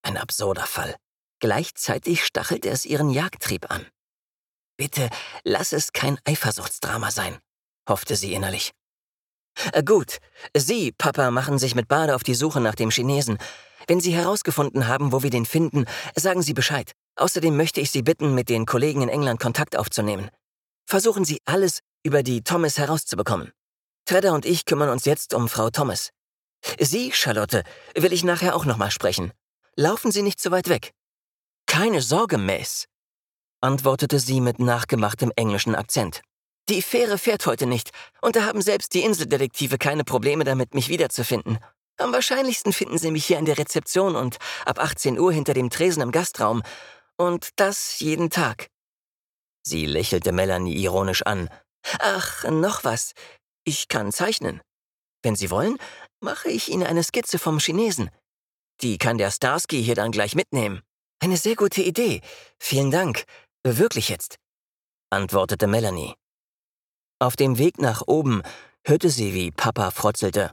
Ein 0.00 0.16
absurder 0.16 0.64
Fall. 0.64 0.96
Gleichzeitig 1.42 2.24
stachelte 2.24 2.70
es 2.70 2.86
ihren 2.86 3.10
Jagdtrieb 3.10 3.68
an. 3.68 3.84
Bitte, 4.76 5.10
lass 5.42 5.72
es 5.72 5.92
kein 5.92 6.16
Eifersuchtsdrama 6.24 7.10
sein, 7.10 7.36
hoffte 7.88 8.14
sie 8.14 8.32
innerlich. 8.32 8.70
Äh, 9.72 9.82
gut, 9.82 10.18
Sie, 10.56 10.92
Papa, 10.92 11.32
machen 11.32 11.58
sich 11.58 11.74
mit 11.74 11.88
Bade 11.88 12.14
auf 12.14 12.22
die 12.22 12.36
Suche 12.36 12.60
nach 12.60 12.76
dem 12.76 12.90
Chinesen. 12.90 13.38
Wenn 13.88 13.98
Sie 13.98 14.14
herausgefunden 14.14 14.86
haben, 14.86 15.10
wo 15.10 15.24
wir 15.24 15.30
den 15.30 15.44
finden, 15.44 15.86
sagen 16.14 16.42
Sie 16.42 16.54
Bescheid. 16.54 16.92
Außerdem 17.16 17.56
möchte 17.56 17.80
ich 17.80 17.90
Sie 17.90 18.02
bitten, 18.02 18.36
mit 18.36 18.48
den 18.48 18.64
Kollegen 18.64 19.02
in 19.02 19.08
England 19.08 19.40
Kontakt 19.40 19.76
aufzunehmen. 19.76 20.30
Versuchen 20.86 21.24
Sie 21.24 21.40
alles 21.44 21.80
über 22.04 22.22
die 22.22 22.44
Thomas 22.44 22.78
herauszubekommen. 22.78 23.50
Tredder 24.04 24.32
und 24.32 24.46
ich 24.46 24.64
kümmern 24.64 24.90
uns 24.90 25.06
jetzt 25.06 25.34
um 25.34 25.48
Frau 25.48 25.70
Thomas. 25.70 26.10
Sie, 26.78 27.10
Charlotte, 27.10 27.64
will 27.96 28.12
ich 28.12 28.22
nachher 28.22 28.54
auch 28.54 28.64
nochmal 28.64 28.92
sprechen. 28.92 29.32
Laufen 29.74 30.12
Sie 30.12 30.22
nicht 30.22 30.40
zu 30.40 30.52
weit 30.52 30.68
weg. 30.68 30.92
Keine 31.72 32.02
Sorge, 32.02 32.36
Mace, 32.36 32.86
antwortete 33.62 34.18
sie 34.18 34.42
mit 34.42 34.58
nachgemachtem 34.58 35.32
englischen 35.36 35.74
Akzent. 35.74 36.20
Die 36.68 36.82
Fähre 36.82 37.16
fährt 37.16 37.46
heute 37.46 37.64
nicht, 37.64 37.92
und 38.20 38.36
da 38.36 38.44
haben 38.44 38.60
selbst 38.60 38.92
die 38.92 39.02
Inseldetektive 39.02 39.78
keine 39.78 40.04
Probleme 40.04 40.44
damit, 40.44 40.74
mich 40.74 40.90
wiederzufinden. 40.90 41.60
Am 41.96 42.12
wahrscheinlichsten 42.12 42.74
finden 42.74 42.98
Sie 42.98 43.10
mich 43.10 43.24
hier 43.24 43.38
in 43.38 43.46
der 43.46 43.56
Rezeption 43.56 44.16
und 44.16 44.36
ab 44.66 44.80
18 44.80 45.18
Uhr 45.18 45.32
hinter 45.32 45.54
dem 45.54 45.70
Tresen 45.70 46.02
im 46.02 46.12
Gastraum. 46.12 46.62
Und 47.16 47.48
das 47.56 48.00
jeden 48.00 48.28
Tag. 48.28 48.68
Sie 49.66 49.86
lächelte 49.86 50.32
Melanie 50.32 50.76
ironisch 50.76 51.22
an. 51.22 51.48
Ach, 52.00 52.44
noch 52.50 52.84
was. 52.84 53.14
Ich 53.64 53.88
kann 53.88 54.12
zeichnen. 54.12 54.60
Wenn 55.22 55.36
Sie 55.36 55.50
wollen, 55.50 55.78
mache 56.20 56.50
ich 56.50 56.68
Ihnen 56.68 56.86
eine 56.86 57.02
Skizze 57.02 57.38
vom 57.38 57.60
Chinesen. 57.60 58.10
Die 58.82 58.98
kann 58.98 59.16
der 59.16 59.30
Starsky 59.30 59.82
hier 59.82 59.94
dann 59.94 60.12
gleich 60.12 60.34
mitnehmen. 60.34 60.82
Eine 61.22 61.36
sehr 61.36 61.54
gute 61.54 61.82
Idee. 61.82 62.20
Vielen 62.58 62.90
Dank. 62.90 63.26
Wirklich 63.62 64.08
jetzt, 64.08 64.40
antwortete 65.08 65.68
Melanie. 65.68 66.16
Auf 67.20 67.36
dem 67.36 67.58
Weg 67.58 67.78
nach 67.78 68.02
oben 68.08 68.42
hörte 68.84 69.08
sie, 69.08 69.32
wie 69.32 69.52
Papa 69.52 69.92
frotzelte. 69.92 70.50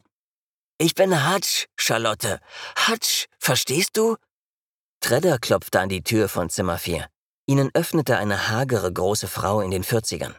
Ich 0.78 0.94
bin 0.94 1.28
Hutch, 1.28 1.66
Charlotte. 1.76 2.40
Hutch, 2.88 3.26
verstehst 3.40 3.98
du? 3.98 4.16
Tredder 5.00 5.40
klopfte 5.40 5.80
an 5.80 5.90
die 5.90 6.04
Tür 6.04 6.30
von 6.30 6.52
Zimmer 6.52 6.78
4. 6.78 7.08
Ihnen 7.48 7.72
öffnete 7.74 8.18
eine 8.18 8.50
hagere 8.50 8.94
große 8.94 9.28
Frau 9.28 9.62
in 9.62 9.72
den 9.72 9.84
40ern. 9.84 10.36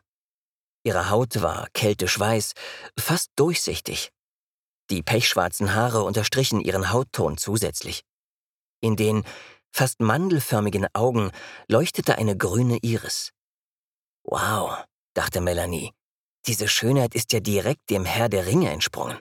Ihre 0.85 1.11
Haut 1.11 1.43
war 1.43 1.67
kältisch 1.73 2.21
weiß, 2.21 2.53
fast 2.97 3.33
durchsichtig. 3.35 4.13
Die 4.91 5.03
pechschwarzen 5.03 5.75
Haare 5.75 6.05
unterstrichen 6.05 6.61
ihren 6.61 6.93
Hautton 6.93 7.37
zusätzlich. 7.37 8.05
In 8.81 8.95
den 8.95 9.25
fast 9.73 10.01
mandelförmigen 10.01 10.87
Augen 10.95 11.31
leuchtete 11.69 12.19
eine 12.19 12.37
grüne 12.37 12.79
Iris. 12.83 13.33
Wow, 14.25 14.85
dachte 15.15 15.41
Melanie, 15.41 15.93
diese 16.47 16.69
Schönheit 16.69 17.15
ist 17.15 17.33
ja 17.33 17.41
direkt 17.41 17.91
dem 17.91 18.05
Herr 18.05 18.29
der 18.29 18.47
Ringe 18.47 18.71
entsprungen. 18.71 19.19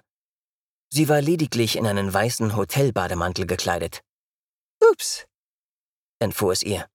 Sie 0.91 1.07
war 1.07 1.21
lediglich 1.21 1.75
in 1.75 1.85
einen 1.85 2.11
weißen 2.13 2.55
Hotelbademantel 2.55 3.45
gekleidet. 3.45 4.01
Ups, 4.91 5.25
entfuhr 6.19 6.53
es 6.53 6.63
ihr. 6.63 6.87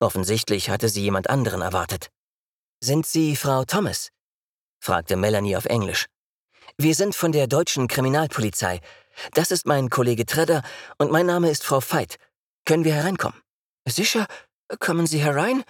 Offensichtlich 0.00 0.70
hatte 0.70 0.88
sie 0.88 1.02
jemand 1.02 1.30
anderen 1.30 1.62
erwartet. 1.62 2.10
Sind 2.80 3.06
Sie 3.06 3.36
Frau 3.36 3.64
Thomas? 3.64 4.10
fragte 4.78 5.16
Melanie 5.16 5.56
auf 5.56 5.64
Englisch. 5.64 6.06
Wir 6.76 6.94
sind 6.94 7.14
von 7.14 7.32
der 7.32 7.46
deutschen 7.46 7.88
Kriminalpolizei. 7.88 8.80
Das 9.32 9.50
ist 9.50 9.66
mein 9.66 9.90
Kollege 9.90 10.26
Tredder 10.26 10.62
und 10.98 11.10
mein 11.10 11.26
Name 11.26 11.50
ist 11.50 11.64
Frau 11.64 11.80
Veit. 11.80 12.16
Können 12.64 12.84
wir 12.84 12.94
hereinkommen? 12.94 13.40
Sicher. 13.86 14.26
Kommen 14.78 15.06
Sie 15.06 15.22
herein? 15.22 15.62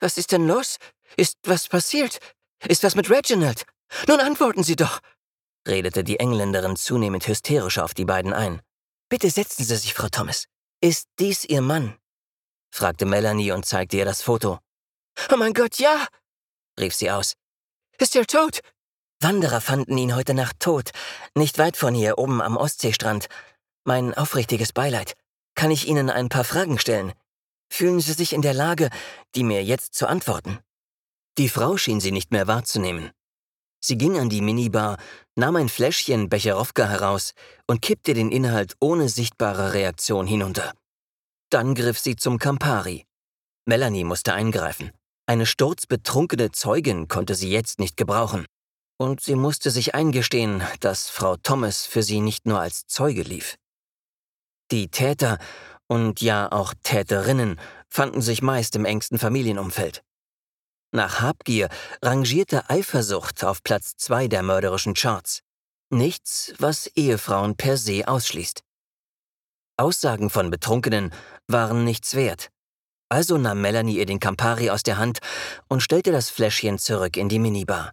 Was 0.00 0.18
ist 0.18 0.32
denn 0.32 0.46
los? 0.46 0.78
Ist 1.16 1.38
was 1.44 1.68
passiert? 1.68 2.18
Ist 2.66 2.82
was 2.84 2.94
mit 2.94 3.10
Reginald? 3.10 3.64
Nun 4.06 4.20
antworten 4.20 4.62
Sie 4.62 4.76
doch, 4.76 5.00
redete 5.66 6.04
die 6.04 6.18
Engländerin 6.18 6.76
zunehmend 6.76 7.26
hysterischer 7.26 7.84
auf 7.84 7.94
die 7.94 8.04
beiden 8.04 8.32
ein. 8.32 8.62
Bitte 9.08 9.30
setzen 9.30 9.64
Sie 9.64 9.76
sich, 9.76 9.94
Frau 9.94 10.08
Thomas. 10.08 10.46
Ist 10.80 11.08
dies 11.18 11.44
Ihr 11.44 11.60
Mann? 11.60 11.96
fragte 12.72 13.04
Melanie 13.04 13.52
und 13.52 13.66
zeigte 13.66 13.98
ihr 13.98 14.04
das 14.04 14.22
Foto. 14.22 14.58
Oh 15.30 15.36
mein 15.36 15.52
Gott, 15.52 15.76
ja, 15.76 16.06
rief 16.80 16.94
sie 16.94 17.10
aus. 17.10 17.34
Ist 17.98 18.16
er 18.16 18.26
tot? 18.26 18.60
Wanderer 19.20 19.60
fanden 19.60 19.98
ihn 19.98 20.16
heute 20.16 20.34
Nacht 20.34 20.58
tot, 20.58 20.90
nicht 21.34 21.58
weit 21.58 21.76
von 21.76 21.94
hier, 21.94 22.18
oben 22.18 22.40
am 22.40 22.56
Ostseestrand. 22.56 23.28
Mein 23.84 24.14
aufrichtiges 24.14 24.72
Beileid. 24.72 25.14
Kann 25.54 25.70
ich 25.70 25.86
Ihnen 25.86 26.10
ein 26.10 26.28
paar 26.28 26.44
Fragen 26.44 26.78
stellen? 26.78 27.12
Fühlen 27.70 28.00
Sie 28.00 28.12
sich 28.12 28.32
in 28.32 28.42
der 28.42 28.54
Lage, 28.54 28.90
die 29.34 29.44
mir 29.44 29.64
jetzt 29.64 29.94
zu 29.94 30.06
antworten? 30.06 30.58
Die 31.38 31.48
Frau 31.48 31.78
schien 31.78 32.00
sie 32.00 32.12
nicht 32.12 32.30
mehr 32.30 32.46
wahrzunehmen. 32.46 33.10
Sie 33.80 33.96
ging 33.96 34.18
an 34.18 34.28
die 34.28 34.42
Minibar, 34.42 34.98
nahm 35.34 35.56
ein 35.56 35.68
Fläschchen 35.68 36.28
Becherowka 36.28 36.86
heraus 36.86 37.32
und 37.66 37.80
kippte 37.80 38.12
den 38.12 38.30
Inhalt 38.30 38.76
ohne 38.80 39.08
sichtbare 39.08 39.72
Reaktion 39.72 40.26
hinunter. 40.26 40.72
Dann 41.50 41.74
griff 41.74 41.98
sie 41.98 42.16
zum 42.16 42.38
Campari. 42.38 43.06
Melanie 43.64 44.04
musste 44.04 44.34
eingreifen. 44.34 44.92
Eine 45.26 45.46
sturzbetrunkene 45.46 46.52
Zeugin 46.52 47.08
konnte 47.08 47.34
sie 47.34 47.50
jetzt 47.50 47.78
nicht 47.78 47.96
gebrauchen. 47.96 48.44
Und 48.98 49.20
sie 49.20 49.36
musste 49.36 49.70
sich 49.70 49.94
eingestehen, 49.94 50.62
dass 50.80 51.08
Frau 51.08 51.36
Thomas 51.36 51.86
für 51.86 52.02
sie 52.02 52.20
nicht 52.20 52.46
nur 52.46 52.60
als 52.60 52.86
Zeuge 52.86 53.22
lief. 53.22 53.56
Die 54.72 54.88
Täter 54.88 55.38
und 55.86 56.22
ja 56.22 56.50
auch 56.50 56.72
Täterinnen 56.82 57.60
fanden 57.90 58.22
sich 58.22 58.40
meist 58.40 58.74
im 58.74 58.86
engsten 58.86 59.18
Familienumfeld. 59.18 60.02
Nach 60.92 61.20
Habgier 61.20 61.68
rangierte 62.02 62.70
Eifersucht 62.70 63.44
auf 63.44 63.62
Platz 63.62 63.96
zwei 63.98 64.28
der 64.28 64.42
mörderischen 64.42 64.94
Charts. 64.94 65.40
Nichts, 65.90 66.54
was 66.58 66.86
Ehefrauen 66.86 67.54
per 67.54 67.76
se 67.76 68.08
ausschließt. 68.08 68.62
Aussagen 69.76 70.30
von 70.30 70.50
Betrunkenen 70.50 71.12
waren 71.48 71.84
nichts 71.84 72.14
wert. 72.14 72.48
Also 73.10 73.36
nahm 73.36 73.60
Melanie 73.60 73.98
ihr 73.98 74.06
den 74.06 74.20
Campari 74.20 74.70
aus 74.70 74.82
der 74.82 74.96
Hand 74.96 75.18
und 75.68 75.82
stellte 75.82 76.12
das 76.12 76.30
Fläschchen 76.30 76.78
zurück 76.78 77.18
in 77.18 77.28
die 77.28 77.38
Minibar, 77.38 77.92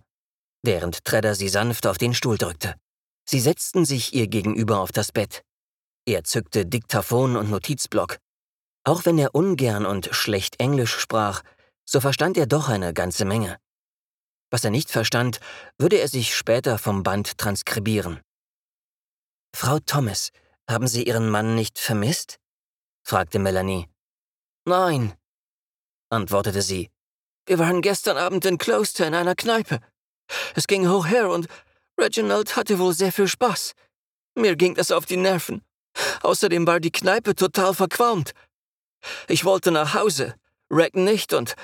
während 0.63 1.03
Tredder 1.03 1.35
sie 1.35 1.49
sanft 1.49 1.85
auf 1.85 1.97
den 1.97 2.13
Stuhl 2.13 2.37
drückte. 2.37 2.75
Sie 3.25 3.41
setzten 3.41 3.83
sich 3.83 4.13
ihr 4.13 4.27
gegenüber 4.27 4.79
auf 4.79 4.93
das 4.93 5.11
Bett. 5.11 5.43
Er 6.09 6.23
zückte 6.23 6.65
Diktaphon 6.65 7.37
und 7.37 7.51
Notizblock. 7.51 8.17
Auch 8.83 9.05
wenn 9.05 9.19
er 9.19 9.35
ungern 9.35 9.85
und 9.85 10.09
schlecht 10.11 10.59
Englisch 10.59 10.97
sprach, 10.97 11.43
so 11.85 12.01
verstand 12.01 12.35
er 12.35 12.47
doch 12.47 12.67
eine 12.67 12.95
ganze 12.95 13.25
Menge. 13.25 13.59
Was 14.49 14.63
er 14.63 14.71
nicht 14.71 14.89
verstand, 14.89 15.39
würde 15.77 15.97
er 15.97 16.07
sich 16.07 16.35
später 16.35 16.79
vom 16.79 17.03
Band 17.03 17.37
transkribieren. 17.37 18.21
Frau 19.55 19.77
Thomas, 19.77 20.31
haben 20.67 20.87
Sie 20.87 21.03
Ihren 21.03 21.29
Mann 21.29 21.53
nicht 21.53 21.77
vermisst? 21.77 22.39
fragte 23.03 23.37
Melanie. 23.37 23.87
Nein, 24.65 25.13
antwortete 26.09 26.63
sie. 26.63 26.89
Wir 27.45 27.59
waren 27.59 27.83
gestern 27.83 28.17
Abend 28.17 28.45
in 28.45 28.57
Closter 28.57 29.05
in 29.05 29.13
einer 29.13 29.35
Kneipe. 29.35 29.79
Es 30.55 30.65
ging 30.65 30.89
hoch 30.89 31.05
her 31.05 31.29
und 31.29 31.47
Reginald 31.99 32.55
hatte 32.55 32.79
wohl 32.79 32.95
sehr 32.95 33.11
viel 33.11 33.27
Spaß. 33.27 33.75
Mir 34.33 34.55
ging 34.55 34.73
das 34.73 34.89
auf 34.89 35.05
die 35.05 35.17
Nerven. 35.17 35.63
Außerdem 36.21 36.67
war 36.67 36.79
die 36.79 36.91
Kneipe 36.91 37.35
total 37.35 37.73
verqualmt. 37.73 38.33
Ich 39.27 39.45
wollte 39.45 39.71
nach 39.71 39.93
Hause, 39.93 40.35
Reg 40.71 40.95
nicht 40.95 41.33
und 41.33 41.55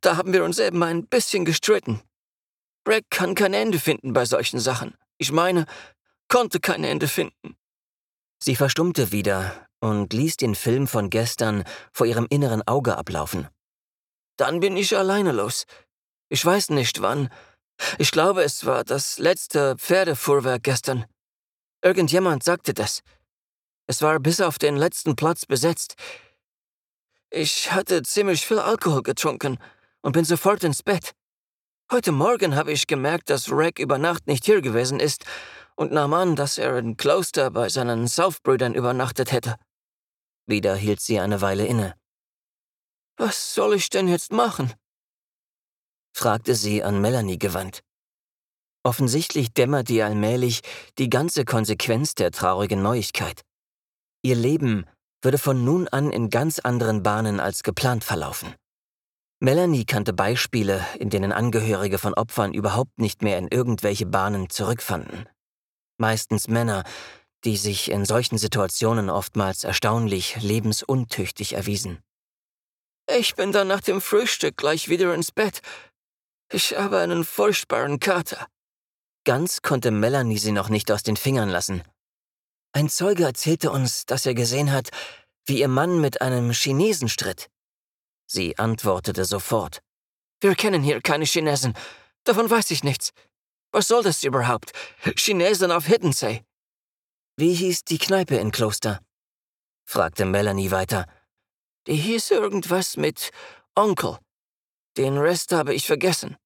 da 0.00 0.16
haben 0.16 0.32
wir 0.32 0.44
uns 0.44 0.58
eben 0.58 0.82
ein 0.82 1.06
bisschen 1.06 1.44
gestritten. 1.44 2.02
Greg 2.84 3.04
kann 3.10 3.34
kein 3.34 3.54
Ende 3.54 3.78
finden 3.78 4.12
bei 4.12 4.24
solchen 4.24 4.60
Sachen. 4.60 4.94
Ich 5.18 5.32
meine, 5.32 5.66
konnte 6.28 6.60
kein 6.60 6.84
Ende 6.84 7.08
finden. 7.08 7.56
Sie 8.42 8.56
verstummte 8.56 9.12
wieder 9.12 9.66
und 9.80 10.12
ließ 10.12 10.36
den 10.36 10.54
Film 10.54 10.86
von 10.86 11.10
gestern 11.10 11.64
vor 11.92 12.06
ihrem 12.06 12.26
inneren 12.30 12.66
Auge 12.66 12.96
ablaufen. 12.96 13.48
Dann 14.36 14.60
bin 14.60 14.76
ich 14.76 14.96
alleine 14.96 15.32
los. 15.32 15.64
Ich 16.28 16.44
weiß 16.44 16.70
nicht 16.70 17.02
wann. 17.02 17.28
Ich 17.98 18.10
glaube, 18.10 18.42
es 18.42 18.64
war 18.66 18.84
das 18.84 19.18
letzte 19.18 19.76
Pferdefuhrwerk 19.76 20.62
gestern. 20.62 21.04
Irgendjemand 21.82 22.42
sagte 22.42 22.74
das. 22.74 23.02
Es 23.90 24.02
war 24.02 24.20
bis 24.20 24.42
auf 24.42 24.58
den 24.58 24.76
letzten 24.76 25.16
Platz 25.16 25.46
besetzt. 25.46 25.94
Ich 27.30 27.72
hatte 27.72 28.02
ziemlich 28.02 28.46
viel 28.46 28.58
Alkohol 28.58 29.02
getrunken 29.02 29.56
und 30.02 30.12
bin 30.12 30.26
sofort 30.26 30.62
ins 30.62 30.82
Bett. 30.82 31.12
Heute 31.90 32.12
Morgen 32.12 32.54
habe 32.54 32.70
ich 32.70 32.86
gemerkt, 32.86 33.30
dass 33.30 33.50
Reg 33.50 33.78
über 33.78 33.96
Nacht 33.96 34.26
nicht 34.26 34.44
hier 34.44 34.60
gewesen 34.60 35.00
ist 35.00 35.24
und 35.74 35.90
nahm 35.90 36.12
an, 36.12 36.36
dass 36.36 36.58
er 36.58 36.76
in 36.76 36.98
Kloster 36.98 37.50
bei 37.50 37.70
seinen 37.70 38.06
Saufbrüdern 38.08 38.74
übernachtet 38.74 39.32
hätte. 39.32 39.56
Wieder 40.46 40.76
hielt 40.76 41.00
sie 41.00 41.18
eine 41.18 41.40
Weile 41.40 41.64
inne. 41.64 41.94
Was 43.16 43.54
soll 43.54 43.74
ich 43.74 43.88
denn 43.88 44.06
jetzt 44.06 44.32
machen? 44.32 44.74
fragte 46.12 46.54
sie 46.54 46.82
an 46.82 47.00
Melanie 47.00 47.38
gewandt. 47.38 47.82
Offensichtlich 48.82 49.54
dämmerte 49.54 49.94
ihr 49.94 50.04
allmählich 50.04 50.60
die 50.98 51.08
ganze 51.08 51.46
Konsequenz 51.46 52.14
der 52.14 52.32
traurigen 52.32 52.82
Neuigkeit. 52.82 53.47
Ihr 54.22 54.34
Leben 54.34 54.86
würde 55.22 55.38
von 55.38 55.64
nun 55.64 55.88
an 55.88 56.10
in 56.10 56.30
ganz 56.30 56.58
anderen 56.58 57.02
Bahnen 57.02 57.40
als 57.40 57.62
geplant 57.62 58.04
verlaufen. 58.04 58.54
Melanie 59.40 59.84
kannte 59.84 60.12
Beispiele, 60.12 60.84
in 60.98 61.10
denen 61.10 61.32
Angehörige 61.32 61.98
von 61.98 62.14
Opfern 62.14 62.54
überhaupt 62.54 62.98
nicht 62.98 63.22
mehr 63.22 63.38
in 63.38 63.48
irgendwelche 63.48 64.06
Bahnen 64.06 64.50
zurückfanden. 64.50 65.28
Meistens 65.96 66.48
Männer, 66.48 66.84
die 67.44 67.56
sich 67.56 67.90
in 67.90 68.04
solchen 68.04 68.38
Situationen 68.38 69.10
oftmals 69.10 69.62
erstaunlich 69.62 70.40
lebensuntüchtig 70.42 71.52
erwiesen. 71.52 72.00
Ich 73.08 73.36
bin 73.36 73.52
dann 73.52 73.68
nach 73.68 73.80
dem 73.80 74.00
Frühstück 74.00 74.56
gleich 74.56 74.88
wieder 74.88 75.14
ins 75.14 75.30
Bett. 75.30 75.62
Ich 76.52 76.76
habe 76.76 76.98
einen 76.98 77.24
furchtbaren 77.24 78.00
Kater. 78.00 78.46
Ganz 79.24 79.62
konnte 79.62 79.90
Melanie 79.90 80.38
sie 80.38 80.52
noch 80.52 80.68
nicht 80.68 80.90
aus 80.90 81.02
den 81.02 81.16
Fingern 81.16 81.48
lassen. 81.48 81.82
Ein 82.78 82.88
Zeuge 82.88 83.24
erzählte 83.24 83.72
uns, 83.72 84.06
dass 84.06 84.24
er 84.24 84.34
gesehen 84.34 84.70
hat, 84.70 84.90
wie 85.46 85.58
ihr 85.58 85.66
Mann 85.66 86.00
mit 86.00 86.20
einem 86.20 86.52
Chinesen 86.52 87.08
stritt. 87.08 87.50
Sie 88.28 88.56
antwortete 88.56 89.24
sofort. 89.24 89.82
Wir 90.40 90.54
kennen 90.54 90.84
hier 90.84 91.00
keine 91.00 91.24
Chinesen. 91.24 91.74
Davon 92.22 92.48
weiß 92.48 92.70
ich 92.70 92.84
nichts. 92.84 93.10
Was 93.72 93.88
soll 93.88 94.04
das 94.04 94.22
überhaupt? 94.22 94.70
Chinesen 95.16 95.72
auf 95.72 95.86
Hiddensee. 95.86 96.44
Wie 97.36 97.52
hieß 97.52 97.82
die 97.82 97.98
Kneipe 97.98 98.36
in 98.36 98.52
Kloster? 98.52 99.00
fragte 99.84 100.24
Melanie 100.24 100.70
weiter. 100.70 101.06
Die 101.88 101.96
hieß 101.96 102.30
irgendwas 102.30 102.96
mit 102.96 103.32
Onkel. 103.74 104.18
Den 104.96 105.18
Rest 105.18 105.50
habe 105.50 105.74
ich 105.74 105.84
vergessen. 105.84 106.36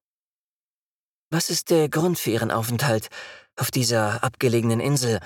Was 1.28 1.50
ist 1.50 1.68
der 1.68 1.90
Grund 1.90 2.18
für 2.18 2.30
Ihren 2.30 2.50
Aufenthalt 2.50 3.10
auf 3.56 3.70
dieser 3.70 4.24
abgelegenen 4.24 4.80
Insel? 4.80 5.20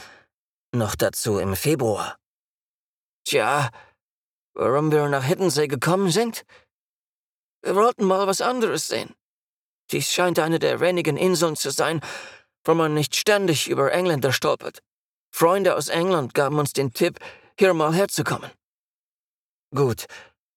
Noch 0.77 0.95
dazu 0.95 1.39
im 1.39 1.57
Februar. 1.57 2.19
Tja, 3.25 3.71
warum 4.53 4.93
wir 4.93 5.09
nach 5.09 5.25
Hiddensee 5.25 5.69
gekommen 5.69 6.11
sind? 6.11 6.45
Wir 7.63 7.75
wollten 7.75 8.05
mal 8.05 8.27
was 8.27 8.43
anderes 8.43 8.87
sehen. 8.87 9.15
Dies 9.91 10.13
scheint 10.13 10.39
eine 10.39 10.59
der 10.59 10.81
wenigen 10.81 11.17
Inseln 11.17 11.57
zu 11.57 11.71
sein, 11.71 12.03
wo 12.63 12.75
man 12.75 12.93
nicht 12.93 13.17
ständig 13.17 13.71
über 13.71 13.91
Engländer 13.91 14.35
stolpert. 14.35 14.81
Freunde 15.33 15.77
aus 15.77 15.89
England 15.89 16.35
gaben 16.35 16.59
uns 16.59 16.75
den 16.75 16.93
Tipp, 16.93 17.21
hier 17.59 17.73
mal 17.73 17.95
herzukommen. 17.95 18.51
Gut, 19.75 20.05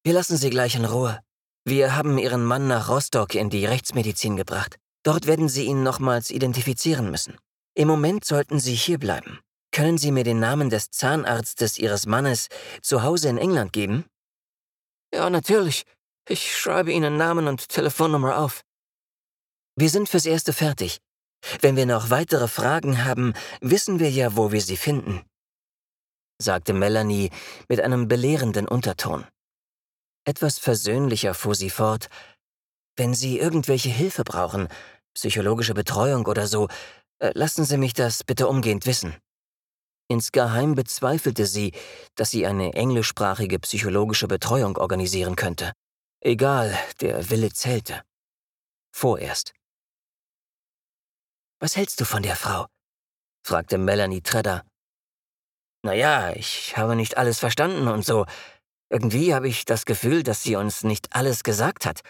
wir 0.03 0.11
lassen 0.11 0.35
Sie 0.35 0.49
gleich 0.49 0.75
in 0.75 0.83
Ruhe. 0.83 1.21
Wir 1.63 1.95
haben 1.95 2.17
Ihren 2.17 2.43
Mann 2.43 2.67
nach 2.67 2.89
Rostock 2.89 3.35
in 3.35 3.49
die 3.49 3.65
Rechtsmedizin 3.65 4.35
gebracht. 4.35 4.75
Dort 5.03 5.27
werden 5.27 5.47
Sie 5.47 5.63
ihn 5.63 5.81
nochmals 5.81 6.29
identifizieren 6.29 7.09
müssen. 7.09 7.37
Im 7.73 7.87
Moment 7.87 8.25
sollten 8.25 8.59
Sie 8.59 8.75
hier 8.75 8.99
bleiben. 8.99 9.39
Können 9.71 9.97
Sie 9.97 10.11
mir 10.11 10.23
den 10.23 10.39
Namen 10.39 10.69
des 10.69 10.89
Zahnarztes 10.91 11.77
Ihres 11.77 12.05
Mannes 12.05 12.47
zu 12.81 13.03
Hause 13.03 13.29
in 13.29 13.37
England 13.37 13.73
geben? 13.73 14.05
Ja, 15.13 15.29
natürlich. 15.29 15.85
Ich 16.27 16.55
schreibe 16.57 16.91
Ihnen 16.91 17.17
Namen 17.17 17.47
und 17.47 17.69
Telefonnummer 17.69 18.37
auf. 18.37 18.63
Wir 19.75 19.89
sind 19.89 20.09
fürs 20.09 20.25
Erste 20.25 20.53
fertig. 20.53 20.99
Wenn 21.61 21.75
wir 21.75 21.85
noch 21.85 22.09
weitere 22.09 22.47
Fragen 22.47 23.05
haben, 23.05 23.33
wissen 23.61 23.99
wir 23.99 24.11
ja, 24.11 24.35
wo 24.35 24.51
wir 24.51 24.61
sie 24.61 24.77
finden, 24.77 25.21
sagte 26.37 26.73
Melanie 26.73 27.31
mit 27.69 27.79
einem 27.79 28.07
belehrenden 28.07 28.67
Unterton. 28.67 29.25
Etwas 30.25 30.59
versöhnlicher 30.59 31.33
fuhr 31.33 31.55
sie 31.55 31.69
fort. 31.69 32.09
Wenn 32.97 33.13
Sie 33.13 33.39
irgendwelche 33.39 33.89
Hilfe 33.89 34.25
brauchen, 34.25 34.67
psychologische 35.13 35.73
Betreuung 35.73 36.25
oder 36.25 36.47
so, 36.47 36.67
äh, 37.19 37.31
lassen 37.33 37.63
Sie 37.63 37.77
mich 37.77 37.93
das 37.93 38.25
bitte 38.25 38.47
umgehend 38.47 38.85
wissen. 38.85 39.15
Insgeheim 40.11 40.73
bezweifelte 40.73 41.45
sie, 41.45 41.71
dass 42.15 42.31
sie 42.31 42.47
eine 42.47 42.73
englischsprachige 42.73 43.59
psychologische 43.59 44.27
Betreuung 44.27 44.75
organisieren 44.77 45.35
könnte. 45.35 45.71
Egal, 46.19 46.75
der 46.99 47.29
Wille 47.29 47.53
zählte. 47.53 48.01
Vorerst. 48.91 49.53
Was 51.61 51.75
hältst 51.75 52.01
du 52.01 52.05
von 52.05 52.23
der 52.23 52.35
Frau? 52.35 52.65
fragte 53.45 53.77
Melanie 53.77 54.21
Tredder. 54.21 54.65
Naja, 55.83 56.33
ich 56.35 56.75
habe 56.75 56.95
nicht 56.95 57.17
alles 57.17 57.39
verstanden 57.39 57.87
und 57.87 58.03
so. 58.03 58.25
Irgendwie 58.89 59.35
habe 59.35 59.47
ich 59.47 59.65
das 59.65 59.85
Gefühl, 59.85 60.23
dass 60.23 60.41
sie 60.41 60.55
uns 60.55 60.83
nicht 60.83 61.15
alles 61.15 61.43
gesagt 61.43 61.85
hat. 61.85 62.01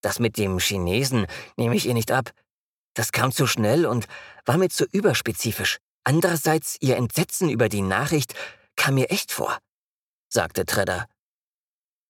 Das 0.00 0.18
mit 0.18 0.38
dem 0.38 0.58
Chinesen 0.58 1.26
nehme 1.56 1.76
ich 1.76 1.86
ihr 1.86 1.94
nicht 1.94 2.10
ab. 2.10 2.30
Das 2.94 3.12
kam 3.12 3.30
zu 3.30 3.46
schnell 3.46 3.84
und 3.84 4.06
war 4.46 4.56
mir 4.56 4.70
zu 4.70 4.86
überspezifisch. 4.86 5.78
Andererseits 6.08 6.76
ihr 6.80 6.96
Entsetzen 6.96 7.50
über 7.50 7.68
die 7.68 7.82
Nachricht 7.82 8.32
kam 8.76 8.94
mir 8.94 9.10
echt 9.10 9.32
vor, 9.32 9.58
sagte 10.28 10.64
Tredder. 10.64 11.08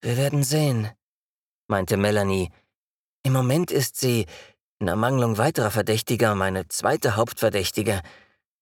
Wir 0.03 0.19
werden 0.19 0.45
sehen, 0.45 0.91
meinte 1.67 1.97
Melanie. 1.97 2.53
Im 3.23 3.33
Moment 3.33 3.71
ist 3.71 3.97
sie, 3.97 4.27
in 4.81 4.89
Ermangelung 4.89 5.39
weiterer 5.39 5.71
Verdächtiger, 5.71 6.35
meine 6.35 6.69
zweite 6.69 7.17
Hauptverdächtige, 7.17 8.03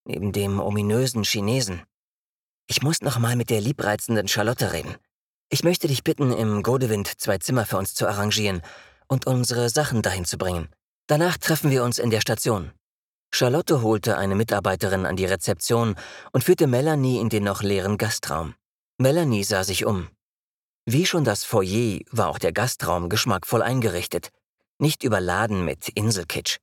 neben 0.05 0.31
dem 0.31 0.61
ominösen 0.61 1.25
Chinesen. 1.25 1.83
Ich 2.69 2.83
muss 2.83 3.01
noch 3.01 3.19
mal 3.19 3.35
mit 3.35 3.51
der 3.51 3.61
liebreizenden 3.61 4.29
Charlotte 4.29 4.73
reden. 4.73 4.95
Ich 5.49 5.65
möchte 5.65 5.89
dich 5.89 6.05
bitten, 6.05 6.33
im 6.33 6.63
Godewind 6.63 7.21
zwei 7.21 7.39
Zimmer 7.39 7.67
für 7.67 7.79
uns 7.79 7.95
zu 7.95 8.07
arrangieren 8.07 8.63
und 9.09 9.27
unsere 9.27 9.69
Sachen 9.69 10.01
dahin 10.01 10.27
zu 10.27 10.39
bringen. 10.39 10.69
Danach 11.09 11.39
treffen 11.39 11.73
wir 11.73 11.83
uns 11.83 11.99
in 11.99 12.11
der 12.11 12.21
Station. 12.21 12.71
Charlotte 13.37 13.83
holte 13.83 14.17
eine 14.17 14.37
Mitarbeiterin 14.37 15.07
an 15.07 15.17
die 15.17 15.25
Rezeption 15.25 15.97
und 16.31 16.45
führte 16.45 16.69
Melanie 16.69 17.19
in 17.19 17.31
den 17.31 17.43
noch 17.43 17.63
leeren 17.63 17.99
Gastraum. 17.99 18.55
Melanie 18.97 19.43
sah 19.43 19.65
sich 19.65 19.85
um. 19.85 20.07
Wie 20.87 21.05
schon 21.05 21.25
das 21.25 21.43
Foyer 21.43 21.99
war 22.13 22.29
auch 22.29 22.39
der 22.39 22.53
Gastraum 22.53 23.09
geschmackvoll 23.09 23.61
eingerichtet, 23.61 24.29
nicht 24.79 25.03
überladen 25.03 25.65
mit 25.65 25.89
Inselkitsch. 25.89 26.59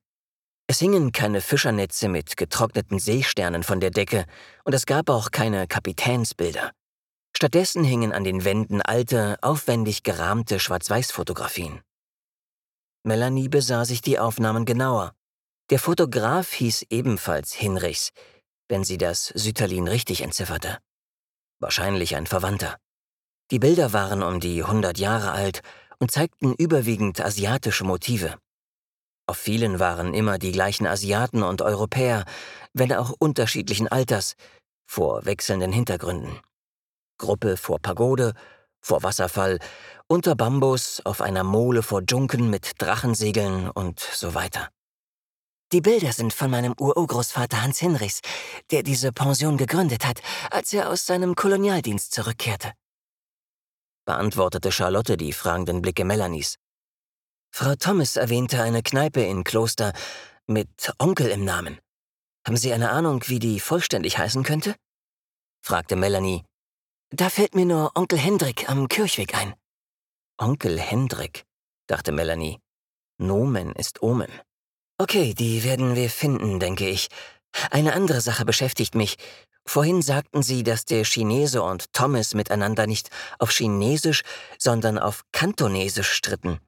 Es 0.66 0.78
hingen 0.78 1.12
keine 1.12 1.42
Fischernetze 1.42 2.08
mit 2.08 2.38
getrockneten 2.38 2.98
Seesternen 2.98 3.64
von 3.64 3.78
der 3.78 3.90
Decke 3.90 4.24
und 4.64 4.72
es 4.72 4.86
gab 4.86 5.10
auch 5.10 5.30
keine 5.30 5.66
Kapitänsbilder. 5.66 6.70
Stattdessen 7.36 7.84
hingen 7.84 8.14
an 8.14 8.24
den 8.24 8.46
Wänden 8.46 8.80
alte, 8.80 9.36
aufwendig 9.42 10.04
gerahmte 10.04 10.58
Schwarz-Weiß-Fotografien. 10.58 11.82
Melanie 13.02 13.50
besah 13.50 13.84
sich 13.84 14.00
die 14.00 14.18
Aufnahmen 14.18 14.64
genauer. 14.64 15.12
Der 15.72 15.78
Fotograf 15.78 16.52
hieß 16.52 16.84
ebenfalls 16.90 17.54
Hinrichs, 17.54 18.10
wenn 18.68 18.84
sie 18.84 18.98
das 18.98 19.28
Sütterlin 19.28 19.88
richtig 19.88 20.20
entzifferte. 20.20 20.76
Wahrscheinlich 21.60 22.14
ein 22.14 22.26
Verwandter. 22.26 22.76
Die 23.50 23.58
Bilder 23.58 23.94
waren 23.94 24.22
um 24.22 24.38
die 24.38 24.62
100 24.62 24.98
Jahre 24.98 25.32
alt 25.32 25.62
und 25.98 26.10
zeigten 26.10 26.52
überwiegend 26.52 27.22
asiatische 27.22 27.84
Motive. 27.84 28.36
Auf 29.26 29.38
vielen 29.38 29.78
waren 29.78 30.12
immer 30.12 30.36
die 30.36 30.52
gleichen 30.52 30.86
Asiaten 30.86 31.42
und 31.42 31.62
Europäer, 31.62 32.26
wenn 32.74 32.92
auch 32.92 33.14
unterschiedlichen 33.18 33.88
Alters, 33.88 34.34
vor 34.84 35.24
wechselnden 35.24 35.72
Hintergründen. 35.72 36.38
Gruppe 37.16 37.56
vor 37.56 37.78
Pagode, 37.78 38.34
vor 38.82 39.04
Wasserfall, 39.04 39.58
unter 40.06 40.34
Bambus, 40.34 41.00
auf 41.06 41.22
einer 41.22 41.44
Mole 41.44 41.82
vor 41.82 42.04
Dschunken 42.04 42.50
mit 42.50 42.72
Drachensegeln 42.76 43.70
und 43.70 44.00
so 44.00 44.34
weiter. 44.34 44.68
Die 45.72 45.80
Bilder 45.80 46.12
sind 46.12 46.34
von 46.34 46.50
meinem 46.50 46.74
Ururgroßvater 46.78 47.62
Hans 47.62 47.78
Hinrichs, 47.78 48.20
der 48.70 48.82
diese 48.82 49.10
Pension 49.10 49.56
gegründet 49.56 50.06
hat, 50.06 50.20
als 50.50 50.72
er 50.74 50.90
aus 50.90 51.06
seinem 51.06 51.34
Kolonialdienst 51.34 52.12
zurückkehrte. 52.12 52.72
Beantwortete 54.04 54.70
Charlotte 54.70 55.16
die 55.16 55.32
fragenden 55.32 55.80
Blicke 55.80 56.04
Melanies. 56.04 56.58
Frau 57.50 57.74
Thomas 57.74 58.16
erwähnte 58.16 58.62
eine 58.62 58.82
Kneipe 58.82 59.22
in 59.22 59.44
Kloster 59.44 59.94
mit 60.46 60.92
Onkel 60.98 61.28
im 61.28 61.44
Namen. 61.44 61.78
Haben 62.46 62.56
Sie 62.56 62.72
eine 62.72 62.90
Ahnung, 62.90 63.22
wie 63.28 63.38
die 63.38 63.58
vollständig 63.58 64.18
heißen 64.18 64.42
könnte? 64.42 64.74
fragte 65.64 65.96
Melanie. 65.96 66.44
Da 67.10 67.30
fällt 67.30 67.54
mir 67.54 67.66
nur 67.66 67.92
Onkel 67.94 68.18
Hendrik 68.18 68.68
am 68.68 68.88
Kirchweg 68.88 69.34
ein. 69.34 69.54
Onkel 70.38 70.78
Hendrik, 70.78 71.44
dachte 71.86 72.12
Melanie. 72.12 72.58
Nomen 73.18 73.72
ist 73.72 74.02
Omen. 74.02 74.32
Okay, 75.02 75.34
die 75.34 75.64
werden 75.64 75.96
wir 75.96 76.08
finden, 76.08 76.60
denke 76.60 76.88
ich. 76.88 77.08
Eine 77.72 77.94
andere 77.94 78.20
Sache 78.20 78.44
beschäftigt 78.44 78.94
mich. 78.94 79.16
Vorhin 79.66 80.00
sagten 80.00 80.44
Sie, 80.44 80.62
dass 80.62 80.84
der 80.84 81.04
Chinese 81.04 81.60
und 81.60 81.92
Thomas 81.92 82.34
miteinander 82.34 82.86
nicht 82.86 83.10
auf 83.40 83.50
Chinesisch, 83.50 84.22
sondern 84.58 85.00
auf 85.00 85.24
Kantonesisch 85.32 86.12
stritten. 86.12 86.60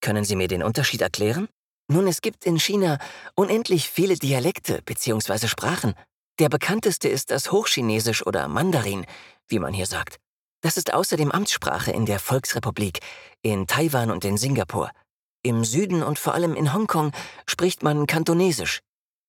Können 0.00 0.24
Sie 0.24 0.34
mir 0.34 0.48
den 0.48 0.62
Unterschied 0.62 1.02
erklären? 1.02 1.46
Nun, 1.88 2.08
es 2.08 2.22
gibt 2.22 2.46
in 2.46 2.58
China 2.58 2.98
unendlich 3.34 3.90
viele 3.90 4.14
Dialekte 4.14 4.80
bzw. 4.86 5.46
Sprachen. 5.46 5.92
Der 6.38 6.48
bekannteste 6.48 7.10
ist 7.10 7.30
das 7.30 7.52
Hochchinesisch 7.52 8.26
oder 8.26 8.48
Mandarin, 8.48 9.04
wie 9.46 9.58
man 9.58 9.74
hier 9.74 9.86
sagt. 9.86 10.16
Das 10.62 10.78
ist 10.78 10.94
außerdem 10.94 11.30
Amtssprache 11.30 11.90
in 11.90 12.06
der 12.06 12.18
Volksrepublik, 12.18 13.00
in 13.42 13.66
Taiwan 13.66 14.10
und 14.10 14.24
in 14.24 14.38
Singapur. 14.38 14.90
Im 15.48 15.64
Süden 15.64 16.02
und 16.02 16.18
vor 16.18 16.34
allem 16.34 16.54
in 16.54 16.74
Hongkong 16.74 17.10
spricht 17.46 17.82
man 17.82 18.06
Kantonesisch. 18.06 18.80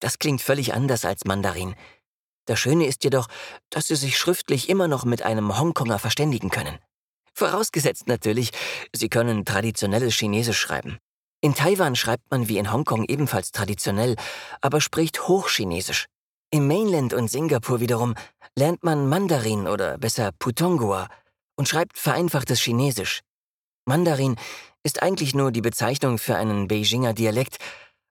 Das 0.01 0.19
klingt 0.19 0.41
völlig 0.41 0.73
anders 0.73 1.05
als 1.05 1.23
Mandarin. 1.23 1.75
Das 2.43 2.59
Schöne 2.59 2.87
ist 2.87 3.05
jedoch, 3.05 3.29
dass 3.69 3.87
Sie 3.87 3.95
sich 3.95 4.17
schriftlich 4.17 4.67
immer 4.67 4.89
noch 4.89 5.05
mit 5.05 5.21
einem 5.21 5.57
Hongkonger 5.57 5.97
verständigen 5.97 6.49
können. 6.49 6.77
Vorausgesetzt 7.33 8.09
natürlich, 8.09 8.51
Sie 8.91 9.07
können 9.07 9.45
traditionelles 9.45 10.15
Chinesisch 10.15 10.59
schreiben. 10.59 10.97
In 11.39 11.55
Taiwan 11.55 11.95
schreibt 11.95 12.29
man 12.31 12.49
wie 12.49 12.57
in 12.57 12.73
Hongkong 12.73 13.05
ebenfalls 13.05 13.53
traditionell, 13.53 14.17
aber 14.59 14.81
spricht 14.81 15.29
Hochchinesisch. 15.29 16.07
Im 16.51 16.67
Mainland 16.67 17.13
und 17.13 17.31
Singapur 17.31 17.79
wiederum 17.79 18.15
lernt 18.57 18.83
man 18.83 19.07
Mandarin 19.07 19.69
oder 19.69 19.97
besser 19.97 20.31
Putongua 20.37 21.07
und 21.55 21.69
schreibt 21.69 21.97
vereinfachtes 21.97 22.59
Chinesisch. 22.59 23.21
Mandarin 23.85 24.35
ist 24.83 25.01
eigentlich 25.01 25.35
nur 25.35 25.51
die 25.51 25.61
Bezeichnung 25.61 26.17
für 26.17 26.35
einen 26.35 26.67
Beijinger 26.67 27.13
Dialekt, 27.13 27.57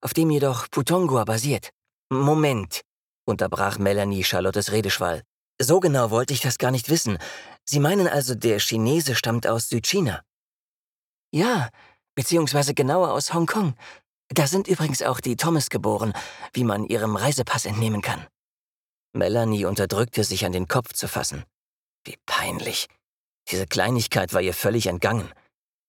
auf 0.00 0.14
dem 0.14 0.30
jedoch 0.30 0.70
Putongua 0.70 1.24
basiert. 1.24 1.70
Moment, 2.10 2.82
unterbrach 3.24 3.78
Melanie 3.78 4.24
Charlottes 4.24 4.72
Redeschwall. 4.72 5.22
So 5.60 5.80
genau 5.80 6.10
wollte 6.10 6.32
ich 6.32 6.40
das 6.40 6.58
gar 6.58 6.70
nicht 6.70 6.88
wissen. 6.88 7.18
Sie 7.64 7.80
meinen 7.80 8.06
also, 8.06 8.34
der 8.34 8.60
Chinese 8.60 9.14
stammt 9.14 9.46
aus 9.46 9.68
Südchina? 9.68 10.22
Ja, 11.32 11.68
beziehungsweise 12.14 12.74
genauer 12.74 13.12
aus 13.12 13.34
Hongkong. 13.34 13.74
Da 14.28 14.46
sind 14.46 14.68
übrigens 14.68 15.02
auch 15.02 15.20
die 15.20 15.36
Thomas 15.36 15.68
geboren, 15.68 16.12
wie 16.52 16.64
man 16.64 16.84
ihrem 16.84 17.16
Reisepass 17.16 17.64
entnehmen 17.64 18.02
kann. 18.02 18.26
Melanie 19.14 19.64
unterdrückte 19.64 20.22
sich 20.22 20.44
an 20.44 20.52
den 20.52 20.68
Kopf 20.68 20.92
zu 20.92 21.08
fassen. 21.08 21.44
Wie 22.04 22.16
peinlich. 22.26 22.88
Diese 23.50 23.66
Kleinigkeit 23.66 24.32
war 24.32 24.42
ihr 24.42 24.54
völlig 24.54 24.86
entgangen. 24.86 25.32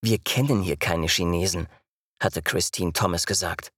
Wir 0.02 0.18
kennen 0.20 0.62
hier 0.62 0.78
keine 0.78 1.08
Chinesen, 1.08 1.68
hatte 2.22 2.42
Christine 2.42 2.94
Thomas 2.94 3.26
gesagt. 3.26 3.70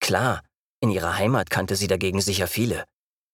Klar, 0.00 0.42
in 0.80 0.90
ihrer 0.90 1.16
Heimat 1.16 1.50
kannte 1.50 1.76
sie 1.76 1.86
dagegen 1.86 2.20
sicher 2.20 2.46
viele. 2.46 2.84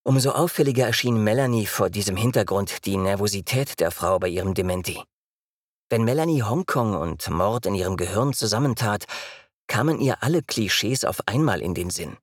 Umso 0.05 0.31
auffälliger 0.31 0.87
erschien 0.87 1.23
Melanie 1.23 1.65
vor 1.65 1.89
diesem 1.89 2.17
Hintergrund 2.17 2.85
die 2.85 2.97
Nervosität 2.97 3.79
der 3.79 3.91
Frau 3.91 4.19
bei 4.19 4.27
ihrem 4.27 4.53
Dementi. 4.53 5.01
Wenn 5.89 6.03
Melanie 6.03 6.43
Hongkong 6.43 6.95
und 6.95 7.29
Mord 7.29 7.65
in 7.65 7.75
ihrem 7.75 7.95
Gehirn 7.95 8.33
zusammentat, 8.33 9.05
kamen 9.67 9.99
ihr 9.99 10.21
alle 10.21 10.43
Klischees 10.43 11.05
auf 11.05 11.25
einmal 11.27 11.61
in 11.61 11.73
den 11.73 11.89
Sinn. 11.89 12.17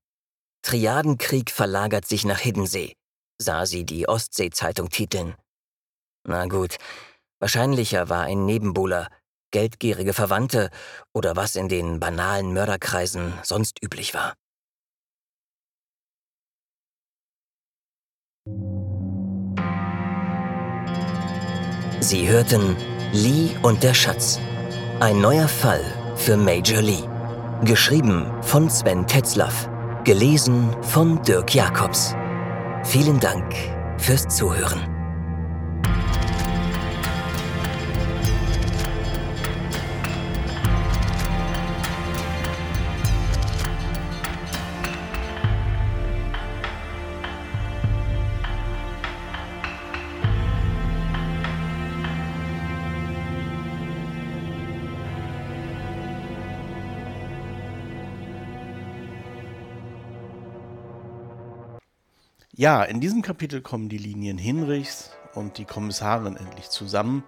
Triadenkrieg 0.62 1.50
verlagert 1.50 2.06
sich 2.06 2.24
nach 2.26 2.38
Hiddensee, 2.38 2.94
sah 3.38 3.64
sie 3.64 3.85
die 3.85 4.09
Ostsee-Zeitung 4.09 4.90
titeln. 4.90 5.35
Na 6.24 6.46
gut, 6.46 6.76
wahrscheinlicher 7.38 8.11
war 8.11 8.24
ein 8.24 8.44
Nebenbuhler, 8.44 9.09
geldgierige 9.51 10.13
Verwandte 10.13 10.71
oder 11.13 11.37
was 11.37 11.57
in 11.57 11.69
den 11.69 12.01
banalen 12.01 12.53
Mörderkreisen 12.53 13.33
sonst 13.43 13.83
üblich 13.83 14.15
war. 14.15 14.35
Sie 22.01 22.27
hörten 22.27 22.77
Lee 23.13 23.51
und 23.63 23.83
der 23.83 23.95
Schatz. 23.95 24.41
Ein 25.01 25.21
neuer 25.21 25.49
Fall 25.49 25.83
für 26.17 26.37
Major 26.37 26.81
Lee. 26.81 27.05
Geschrieben 27.65 28.27
von 28.43 28.71
Sven 28.71 29.07
Tetzlaff. 29.07 29.69
Gelesen 30.05 30.75
von 30.83 31.23
Dirk 31.23 31.55
Jacobs. 31.55 32.15
Vielen 32.85 33.21
Dank 33.21 33.55
fürs 33.99 34.27
Zuhören. 34.29 35.00
Ja, 62.61 62.83
in 62.83 63.01
diesem 63.01 63.23
Kapitel 63.23 63.62
kommen 63.62 63.88
die 63.88 63.96
Linien 63.96 64.37
Hinrichs 64.37 65.12
und 65.35 65.57
die 65.57 65.64
Kommissarin 65.64 66.37
endlich 66.37 66.68
zusammen. 66.68 67.25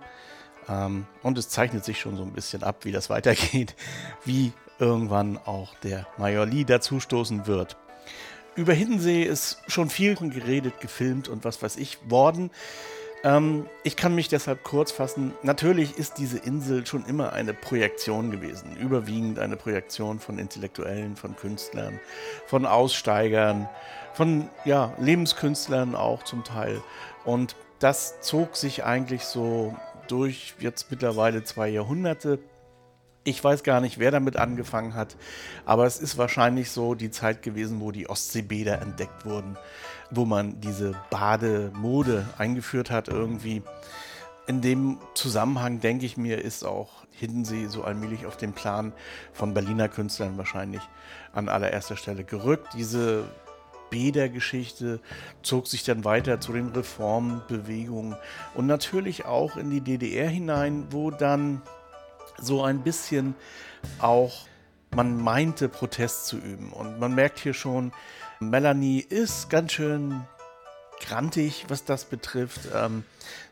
Ähm, 0.69 1.07
und 1.23 1.39
es 1.39 1.49
zeichnet 1.49 1.87
sich 1.87 1.99
schon 1.99 2.19
so 2.19 2.23
ein 2.23 2.35
bisschen 2.35 2.63
ab, 2.63 2.85
wie 2.85 2.93
das 2.93 3.09
weitergeht, 3.09 3.75
wie 4.27 4.53
irgendwann 4.79 5.39
auch 5.39 5.75
der 5.77 6.07
Major 6.19 6.45
Lee 6.45 6.65
dazustoßen 6.65 7.47
wird. 7.47 7.79
Über 8.57 8.75
Hiddensee 8.75 9.23
ist 9.23 9.57
schon 9.69 9.89
viel 9.89 10.17
geredet, 10.17 10.83
gefilmt 10.83 11.29
und 11.29 11.47
was 11.47 11.63
weiß 11.63 11.79
ich 11.79 12.11
worden. 12.11 12.51
Ähm, 13.25 13.67
ich 13.85 13.97
kann 13.97 14.15
mich 14.15 14.29
deshalb 14.29 14.65
kurz 14.65 14.91
fassen. 14.93 15.33
Natürlich 15.43 15.99
ist 15.99 16.19
diese 16.19 16.39
Insel 16.39 16.87
schon 16.87 17.05
immer 17.07 17.33
eine 17.33 17.55
Projektion 17.55 18.31
gewesen. 18.31 18.77
Überwiegend 18.77 19.39
eine 19.39 19.57
Projektion 19.57 20.19
von 20.19 20.39
Intellektuellen, 20.39 21.17
von 21.17 21.37
Künstlern, 21.37 22.01
von 22.47 22.67
Aussteigern 22.67 23.69
von 24.13 24.49
ja, 24.65 24.93
Lebenskünstlern 24.99 25.95
auch 25.95 26.23
zum 26.23 26.45
Teil. 26.45 26.83
Und 27.25 27.57
das 27.79 28.21
zog 28.21 28.57
sich 28.57 28.85
eigentlich 28.85 29.25
so 29.25 29.75
durch 30.09 30.55
jetzt 30.59 30.91
mittlerweile 30.91 31.45
zwei 31.45 31.69
Jahrhunderte. 31.69 32.39
Ich 33.25 33.43
weiß 33.43 33.63
gar 33.63 33.81
nicht, 33.81 34.01
wer 34.01 34.11
damit 34.11 34.37
angefangen 34.37 34.95
hat, 34.95 35.17
aber 35.65 35.87
es 35.87 36.01
ist 36.01 36.19
wahrscheinlich 36.19 36.73
so 36.73 36.97
die 36.97 37.13
Zeit 37.13 37.43
gewesen, 37.43 37.81
wo 37.81 37.93
die 37.93 38.11
Ostseebäder 38.11 38.83
entdeckt 38.83 39.25
wurden, 39.25 39.57
wo 40.11 40.25
man 40.25 40.61
diese 40.61 40.97
Bademode 41.11 42.27
eingeführt 42.37 42.91
hat 42.91 43.07
irgendwie. 43.07 43.63
In 44.49 44.61
dem 44.61 44.99
Zusammenhang, 45.15 45.79
denke 45.79 46.05
ich 46.05 46.17
mir, 46.17 46.43
ist 46.43 46.65
auch 46.65 47.05
Hiddensee 47.13 47.69
so 47.69 47.85
allmählich 47.85 48.27
auf 48.27 48.37
den 48.37 48.55
Plan 48.55 48.93
von 49.33 49.55
Berliner 49.55 49.89
Künstlern 49.89 50.37
wahrscheinlich 50.37 50.83
an 51.33 51.49
allererster 51.49 51.97
Stelle 51.97 52.25
gerückt. 52.25 52.71
Diese 52.75 53.23
Bädergeschichte 53.91 54.99
zog 55.45 55.69
sich 55.69 55.85
dann 55.85 56.05
weiter 56.05 56.41
zu 56.41 56.55
den 56.55 56.71
Reformbewegungen 56.71 58.17
und 58.55 58.67
natürlich 58.67 59.27
auch 59.27 59.57
in 59.57 59.71
die 59.71 59.81
DDR 59.81 60.29
hinein, 60.29 60.87
wo 60.91 61.13
dann 61.13 61.63
so 62.39 62.63
ein 62.63 62.83
bisschen 62.83 63.35
auch 63.99 64.47
man 64.95 65.23
meinte, 65.23 65.69
Protest 65.71 66.27
zu 66.27 66.37
üben. 66.37 66.71
Und 66.71 67.01
man 67.01 67.15
merkt 67.15 67.39
hier 67.39 67.55
schon, 67.55 67.93
Melanie 68.41 69.01
ist 69.01 69.49
ganz 69.49 69.73
schön 69.73 70.25
grantig, 71.01 71.65
was 71.69 71.85
das 71.85 72.05
betrifft. 72.05 72.69
Ähm, 72.75 73.05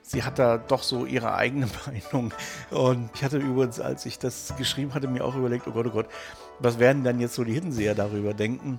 sie 0.02 0.22
hat 0.22 0.38
da 0.38 0.58
doch 0.58 0.82
so 0.82 1.06
ihre 1.06 1.34
eigene 1.34 1.66
Meinung. 1.86 2.34
Und 2.70 3.08
ich 3.14 3.24
hatte 3.24 3.38
übrigens, 3.38 3.80
als 3.80 4.04
ich 4.04 4.18
das 4.18 4.54
geschrieben 4.58 4.92
hatte, 4.92 5.08
mir 5.08 5.24
auch 5.24 5.34
überlegt, 5.34 5.66
oh 5.66 5.72
Gott, 5.72 5.86
oh 5.86 5.90
Gott, 5.90 6.06
was 6.58 6.78
werden 6.78 7.04
dann 7.04 7.20
jetzt 7.20 7.34
so 7.34 7.44
die 7.44 7.54
Hiddenseher 7.54 7.94
darüber 7.94 8.34
denken? 8.34 8.78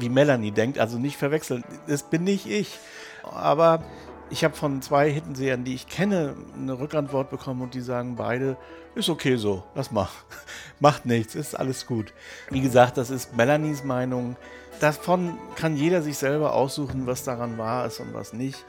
wie 0.00 0.08
Melanie 0.08 0.50
denkt. 0.50 0.78
Also 0.78 0.98
nicht 0.98 1.16
verwechseln. 1.16 1.64
Das 1.86 2.02
bin 2.02 2.24
nicht 2.24 2.46
ich. 2.46 2.78
Aber 3.22 3.82
ich 4.30 4.44
habe 4.44 4.54
von 4.54 4.82
zwei 4.82 5.10
Hittensehern, 5.10 5.64
die 5.64 5.74
ich 5.74 5.86
kenne, 5.86 6.34
eine 6.54 6.78
Rückantwort 6.78 7.30
bekommen 7.30 7.62
und 7.62 7.74
die 7.74 7.80
sagen 7.80 8.16
beide, 8.16 8.56
ist 8.94 9.08
okay 9.08 9.36
so, 9.36 9.64
lass 9.74 9.90
mal. 9.90 10.08
Macht 10.80 11.06
nichts, 11.06 11.34
ist 11.34 11.58
alles 11.58 11.86
gut. 11.86 12.12
Wie 12.50 12.60
gesagt, 12.60 12.96
das 12.96 13.10
ist 13.10 13.36
Melanies 13.36 13.84
Meinung. 13.84 14.36
Davon 14.80 15.38
kann 15.56 15.76
jeder 15.76 16.02
sich 16.02 16.18
selber 16.18 16.54
aussuchen, 16.54 17.06
was 17.06 17.24
daran 17.24 17.58
wahr 17.58 17.86
ist 17.86 18.00
und 18.00 18.14
was 18.14 18.32
nicht. 18.32 18.64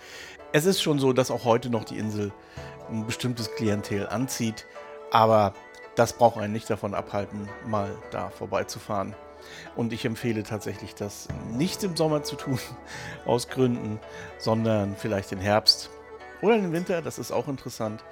Es 0.52 0.65
ist 0.65 0.82
schon 0.82 0.98
so, 1.00 1.13
dass 1.13 1.30
auch 1.30 1.45
heute 1.45 1.69
noch 1.69 1.84
die 1.84 1.98
Insel 1.98 2.32
ein 2.89 3.06
bestimmtes 3.06 3.54
Klientel 3.56 4.08
anzieht, 4.08 4.65
aber 5.12 5.54
das 5.95 6.13
braucht 6.13 6.38
einen 6.38 6.54
nicht 6.54 6.69
davon 6.69 6.95
abhalten, 6.95 7.48
mal 7.67 7.95
da 8.10 8.30
vorbeizufahren. 8.30 9.15
Und 9.75 9.93
ich 9.93 10.06
empfehle 10.06 10.43
tatsächlich, 10.43 10.95
das 10.95 11.28
nicht 11.52 11.84
im 11.84 11.95
Sommer 11.95 12.23
zu 12.23 12.36
tun, 12.36 12.60
aus 13.25 13.47
Gründen, 13.47 13.99
sondern 14.38 14.95
vielleicht 14.95 15.32
im 15.32 15.39
Herbst 15.39 15.89
oder 16.41 16.56
im 16.56 16.71
Winter, 16.71 17.02
das 17.02 17.19
ist 17.19 17.32
auch 17.32 17.47
interessant, 17.47 18.04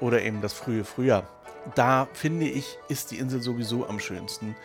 oder 0.00 0.22
eben 0.22 0.40
das 0.40 0.52
frühe 0.52 0.84
Frühjahr. 0.84 1.28
Da 1.74 2.08
finde 2.12 2.48
ich, 2.48 2.78
ist 2.88 3.10
die 3.10 3.18
Insel 3.18 3.42
sowieso 3.42 3.86
am 3.86 4.00
schönsten. 4.00 4.56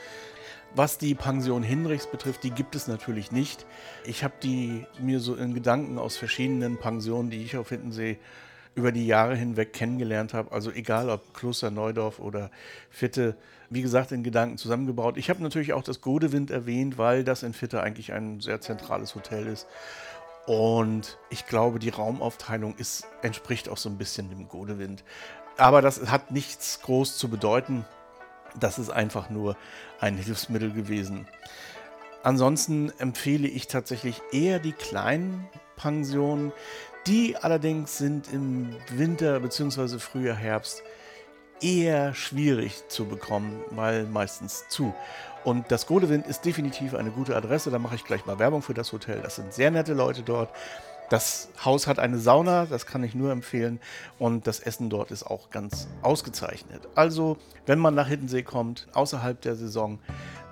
Was 0.75 0.97
die 0.97 1.15
Pension 1.15 1.63
Hinrichs 1.63 2.07
betrifft, 2.07 2.43
die 2.43 2.51
gibt 2.51 2.75
es 2.75 2.87
natürlich 2.87 3.31
nicht. 3.31 3.65
Ich 4.03 4.23
habe 4.23 4.33
die 4.43 4.85
mir 4.99 5.21
so 5.21 5.35
in 5.35 5.53
Gedanken 5.53 5.97
aus 5.97 6.17
verschiedenen 6.17 6.77
Pensionen, 6.77 7.29
die 7.29 7.43
ich 7.43 7.55
auf 7.55 7.69
Hittensee 7.69 8.17
über 8.75 8.91
die 8.91 9.07
Jahre 9.07 9.35
hinweg 9.35 9.71
kennengelernt 9.71 10.33
habe. 10.33 10.51
Also 10.51 10.71
egal 10.71 11.09
ob 11.09 11.33
Kloster 11.33 11.71
Neudorf 11.71 12.19
oder 12.19 12.51
Fitte, 12.89 13.37
wie 13.69 13.81
gesagt, 13.81 14.11
in 14.11 14.23
Gedanken 14.23 14.57
zusammengebaut. 14.57 15.17
Ich 15.17 15.29
habe 15.29 15.41
natürlich 15.41 15.73
auch 15.73 15.83
das 15.83 16.01
Godewind 16.01 16.51
erwähnt, 16.51 16.97
weil 16.97 17.23
das 17.23 17.43
in 17.43 17.53
Fitte 17.53 17.81
eigentlich 17.81 18.13
ein 18.13 18.39
sehr 18.39 18.61
zentrales 18.61 19.15
Hotel 19.15 19.47
ist. 19.47 19.67
Und 20.45 21.17
ich 21.29 21.47
glaube, 21.47 21.79
die 21.79 21.89
Raumaufteilung 21.89 22.75
ist, 22.75 23.07
entspricht 23.21 23.67
auch 23.69 23.77
so 23.77 23.89
ein 23.89 23.97
bisschen 23.97 24.29
dem 24.29 24.47
Godewind. 24.47 25.03
Aber 25.57 25.81
das 25.81 26.11
hat 26.11 26.31
nichts 26.31 26.81
groß 26.81 27.17
zu 27.17 27.29
bedeuten. 27.29 27.85
Das 28.59 28.77
ist 28.77 28.89
einfach 28.89 29.29
nur 29.29 29.57
ein 29.99 30.17
Hilfsmittel 30.17 30.71
gewesen. 30.71 31.27
Ansonsten 32.23 32.91
empfehle 32.99 33.47
ich 33.47 33.67
tatsächlich 33.67 34.21
eher 34.31 34.59
die 34.59 34.71
kleinen 34.71 35.47
Pensionen, 35.75 36.51
die 37.07 37.37
allerdings 37.37 37.97
sind 37.97 38.31
im 38.31 38.75
Winter 38.91 39.39
bzw. 39.39 39.99
Frühjahr, 39.99 40.35
Herbst 40.35 40.83
eher 41.65 42.13
schwierig 42.13 42.87
zu 42.89 43.05
bekommen, 43.05 43.59
weil 43.71 44.05
meistens 44.05 44.67
zu. 44.69 44.93
Und 45.43 45.71
das 45.71 45.87
Godewind 45.87 46.27
ist 46.27 46.45
definitiv 46.45 46.93
eine 46.93 47.11
gute 47.11 47.35
Adresse. 47.35 47.71
Da 47.71 47.79
mache 47.79 47.95
ich 47.95 48.03
gleich 48.03 48.25
mal 48.25 48.39
Werbung 48.39 48.61
für 48.61 48.73
das 48.73 48.91
Hotel. 48.93 49.19
Das 49.21 49.35
sind 49.35 49.53
sehr 49.53 49.71
nette 49.71 49.93
Leute 49.93 50.21
dort. 50.21 50.49
Das 51.09 51.49
Haus 51.63 51.85
hat 51.85 51.99
eine 51.99 52.17
Sauna, 52.17 52.65
das 52.65 52.87
kann 52.87 53.03
ich 53.03 53.13
nur 53.13 53.31
empfehlen. 53.31 53.79
Und 54.17 54.47
das 54.47 54.59
Essen 54.59 54.89
dort 54.89 55.11
ist 55.11 55.23
auch 55.23 55.51
ganz 55.51 55.87
ausgezeichnet. 56.01 56.87
Also, 56.95 57.37
wenn 57.65 57.77
man 57.79 57.93
nach 57.93 58.07
Hiddensee 58.07 58.43
kommt, 58.43 58.87
außerhalb 58.93 59.39
der 59.41 59.55
Saison, 59.55 59.99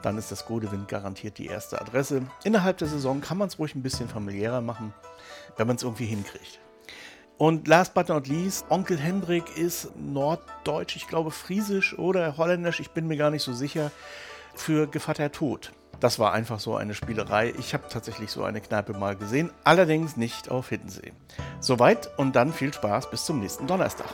dann 0.03 0.17
ist 0.17 0.31
das 0.31 0.45
Godewind 0.45 0.87
garantiert 0.87 1.37
die 1.39 1.47
erste 1.47 1.81
Adresse. 1.81 2.23
Innerhalb 2.43 2.77
der 2.77 2.87
Saison 2.87 3.19
kann 3.21 3.37
man 3.37 3.47
es 3.47 3.57
ruhig 3.57 3.73
ein 3.73 3.81
bisschen 3.81 4.09
familiärer 4.09 4.61
machen 4.61 4.93
wenn 5.57 5.67
man 5.67 5.75
es 5.75 5.83
irgendwie 5.83 6.05
hinkriegt. 6.05 6.59
Und 7.43 7.67
last 7.67 7.93
but 7.93 8.07
not 8.07 8.29
least, 8.29 8.65
Onkel 8.69 8.97
Hendrik 8.97 9.57
ist 9.57 9.89
norddeutsch, 9.97 10.95
ich 10.95 11.09
glaube 11.09 11.29
friesisch 11.29 11.93
oder 11.99 12.37
holländisch, 12.37 12.79
ich 12.79 12.91
bin 12.91 13.05
mir 13.05 13.17
gar 13.17 13.31
nicht 13.31 13.43
so 13.43 13.51
sicher, 13.51 13.91
für 14.55 14.87
Gevatter 14.87 15.29
Tod. 15.29 15.73
Das 15.99 16.19
war 16.19 16.31
einfach 16.31 16.61
so 16.61 16.77
eine 16.77 16.93
Spielerei. 16.93 17.53
Ich 17.59 17.73
habe 17.73 17.89
tatsächlich 17.89 18.31
so 18.31 18.45
eine 18.45 18.61
Kneipe 18.61 18.93
mal 18.93 19.17
gesehen, 19.17 19.51
allerdings 19.65 20.15
nicht 20.15 20.49
auf 20.49 20.69
Hiddensee. 20.69 21.11
Soweit 21.59 22.17
und 22.17 22.37
dann 22.37 22.53
viel 22.53 22.73
Spaß 22.73 23.09
bis 23.09 23.25
zum 23.25 23.41
nächsten 23.41 23.67
Donnerstag. 23.67 24.07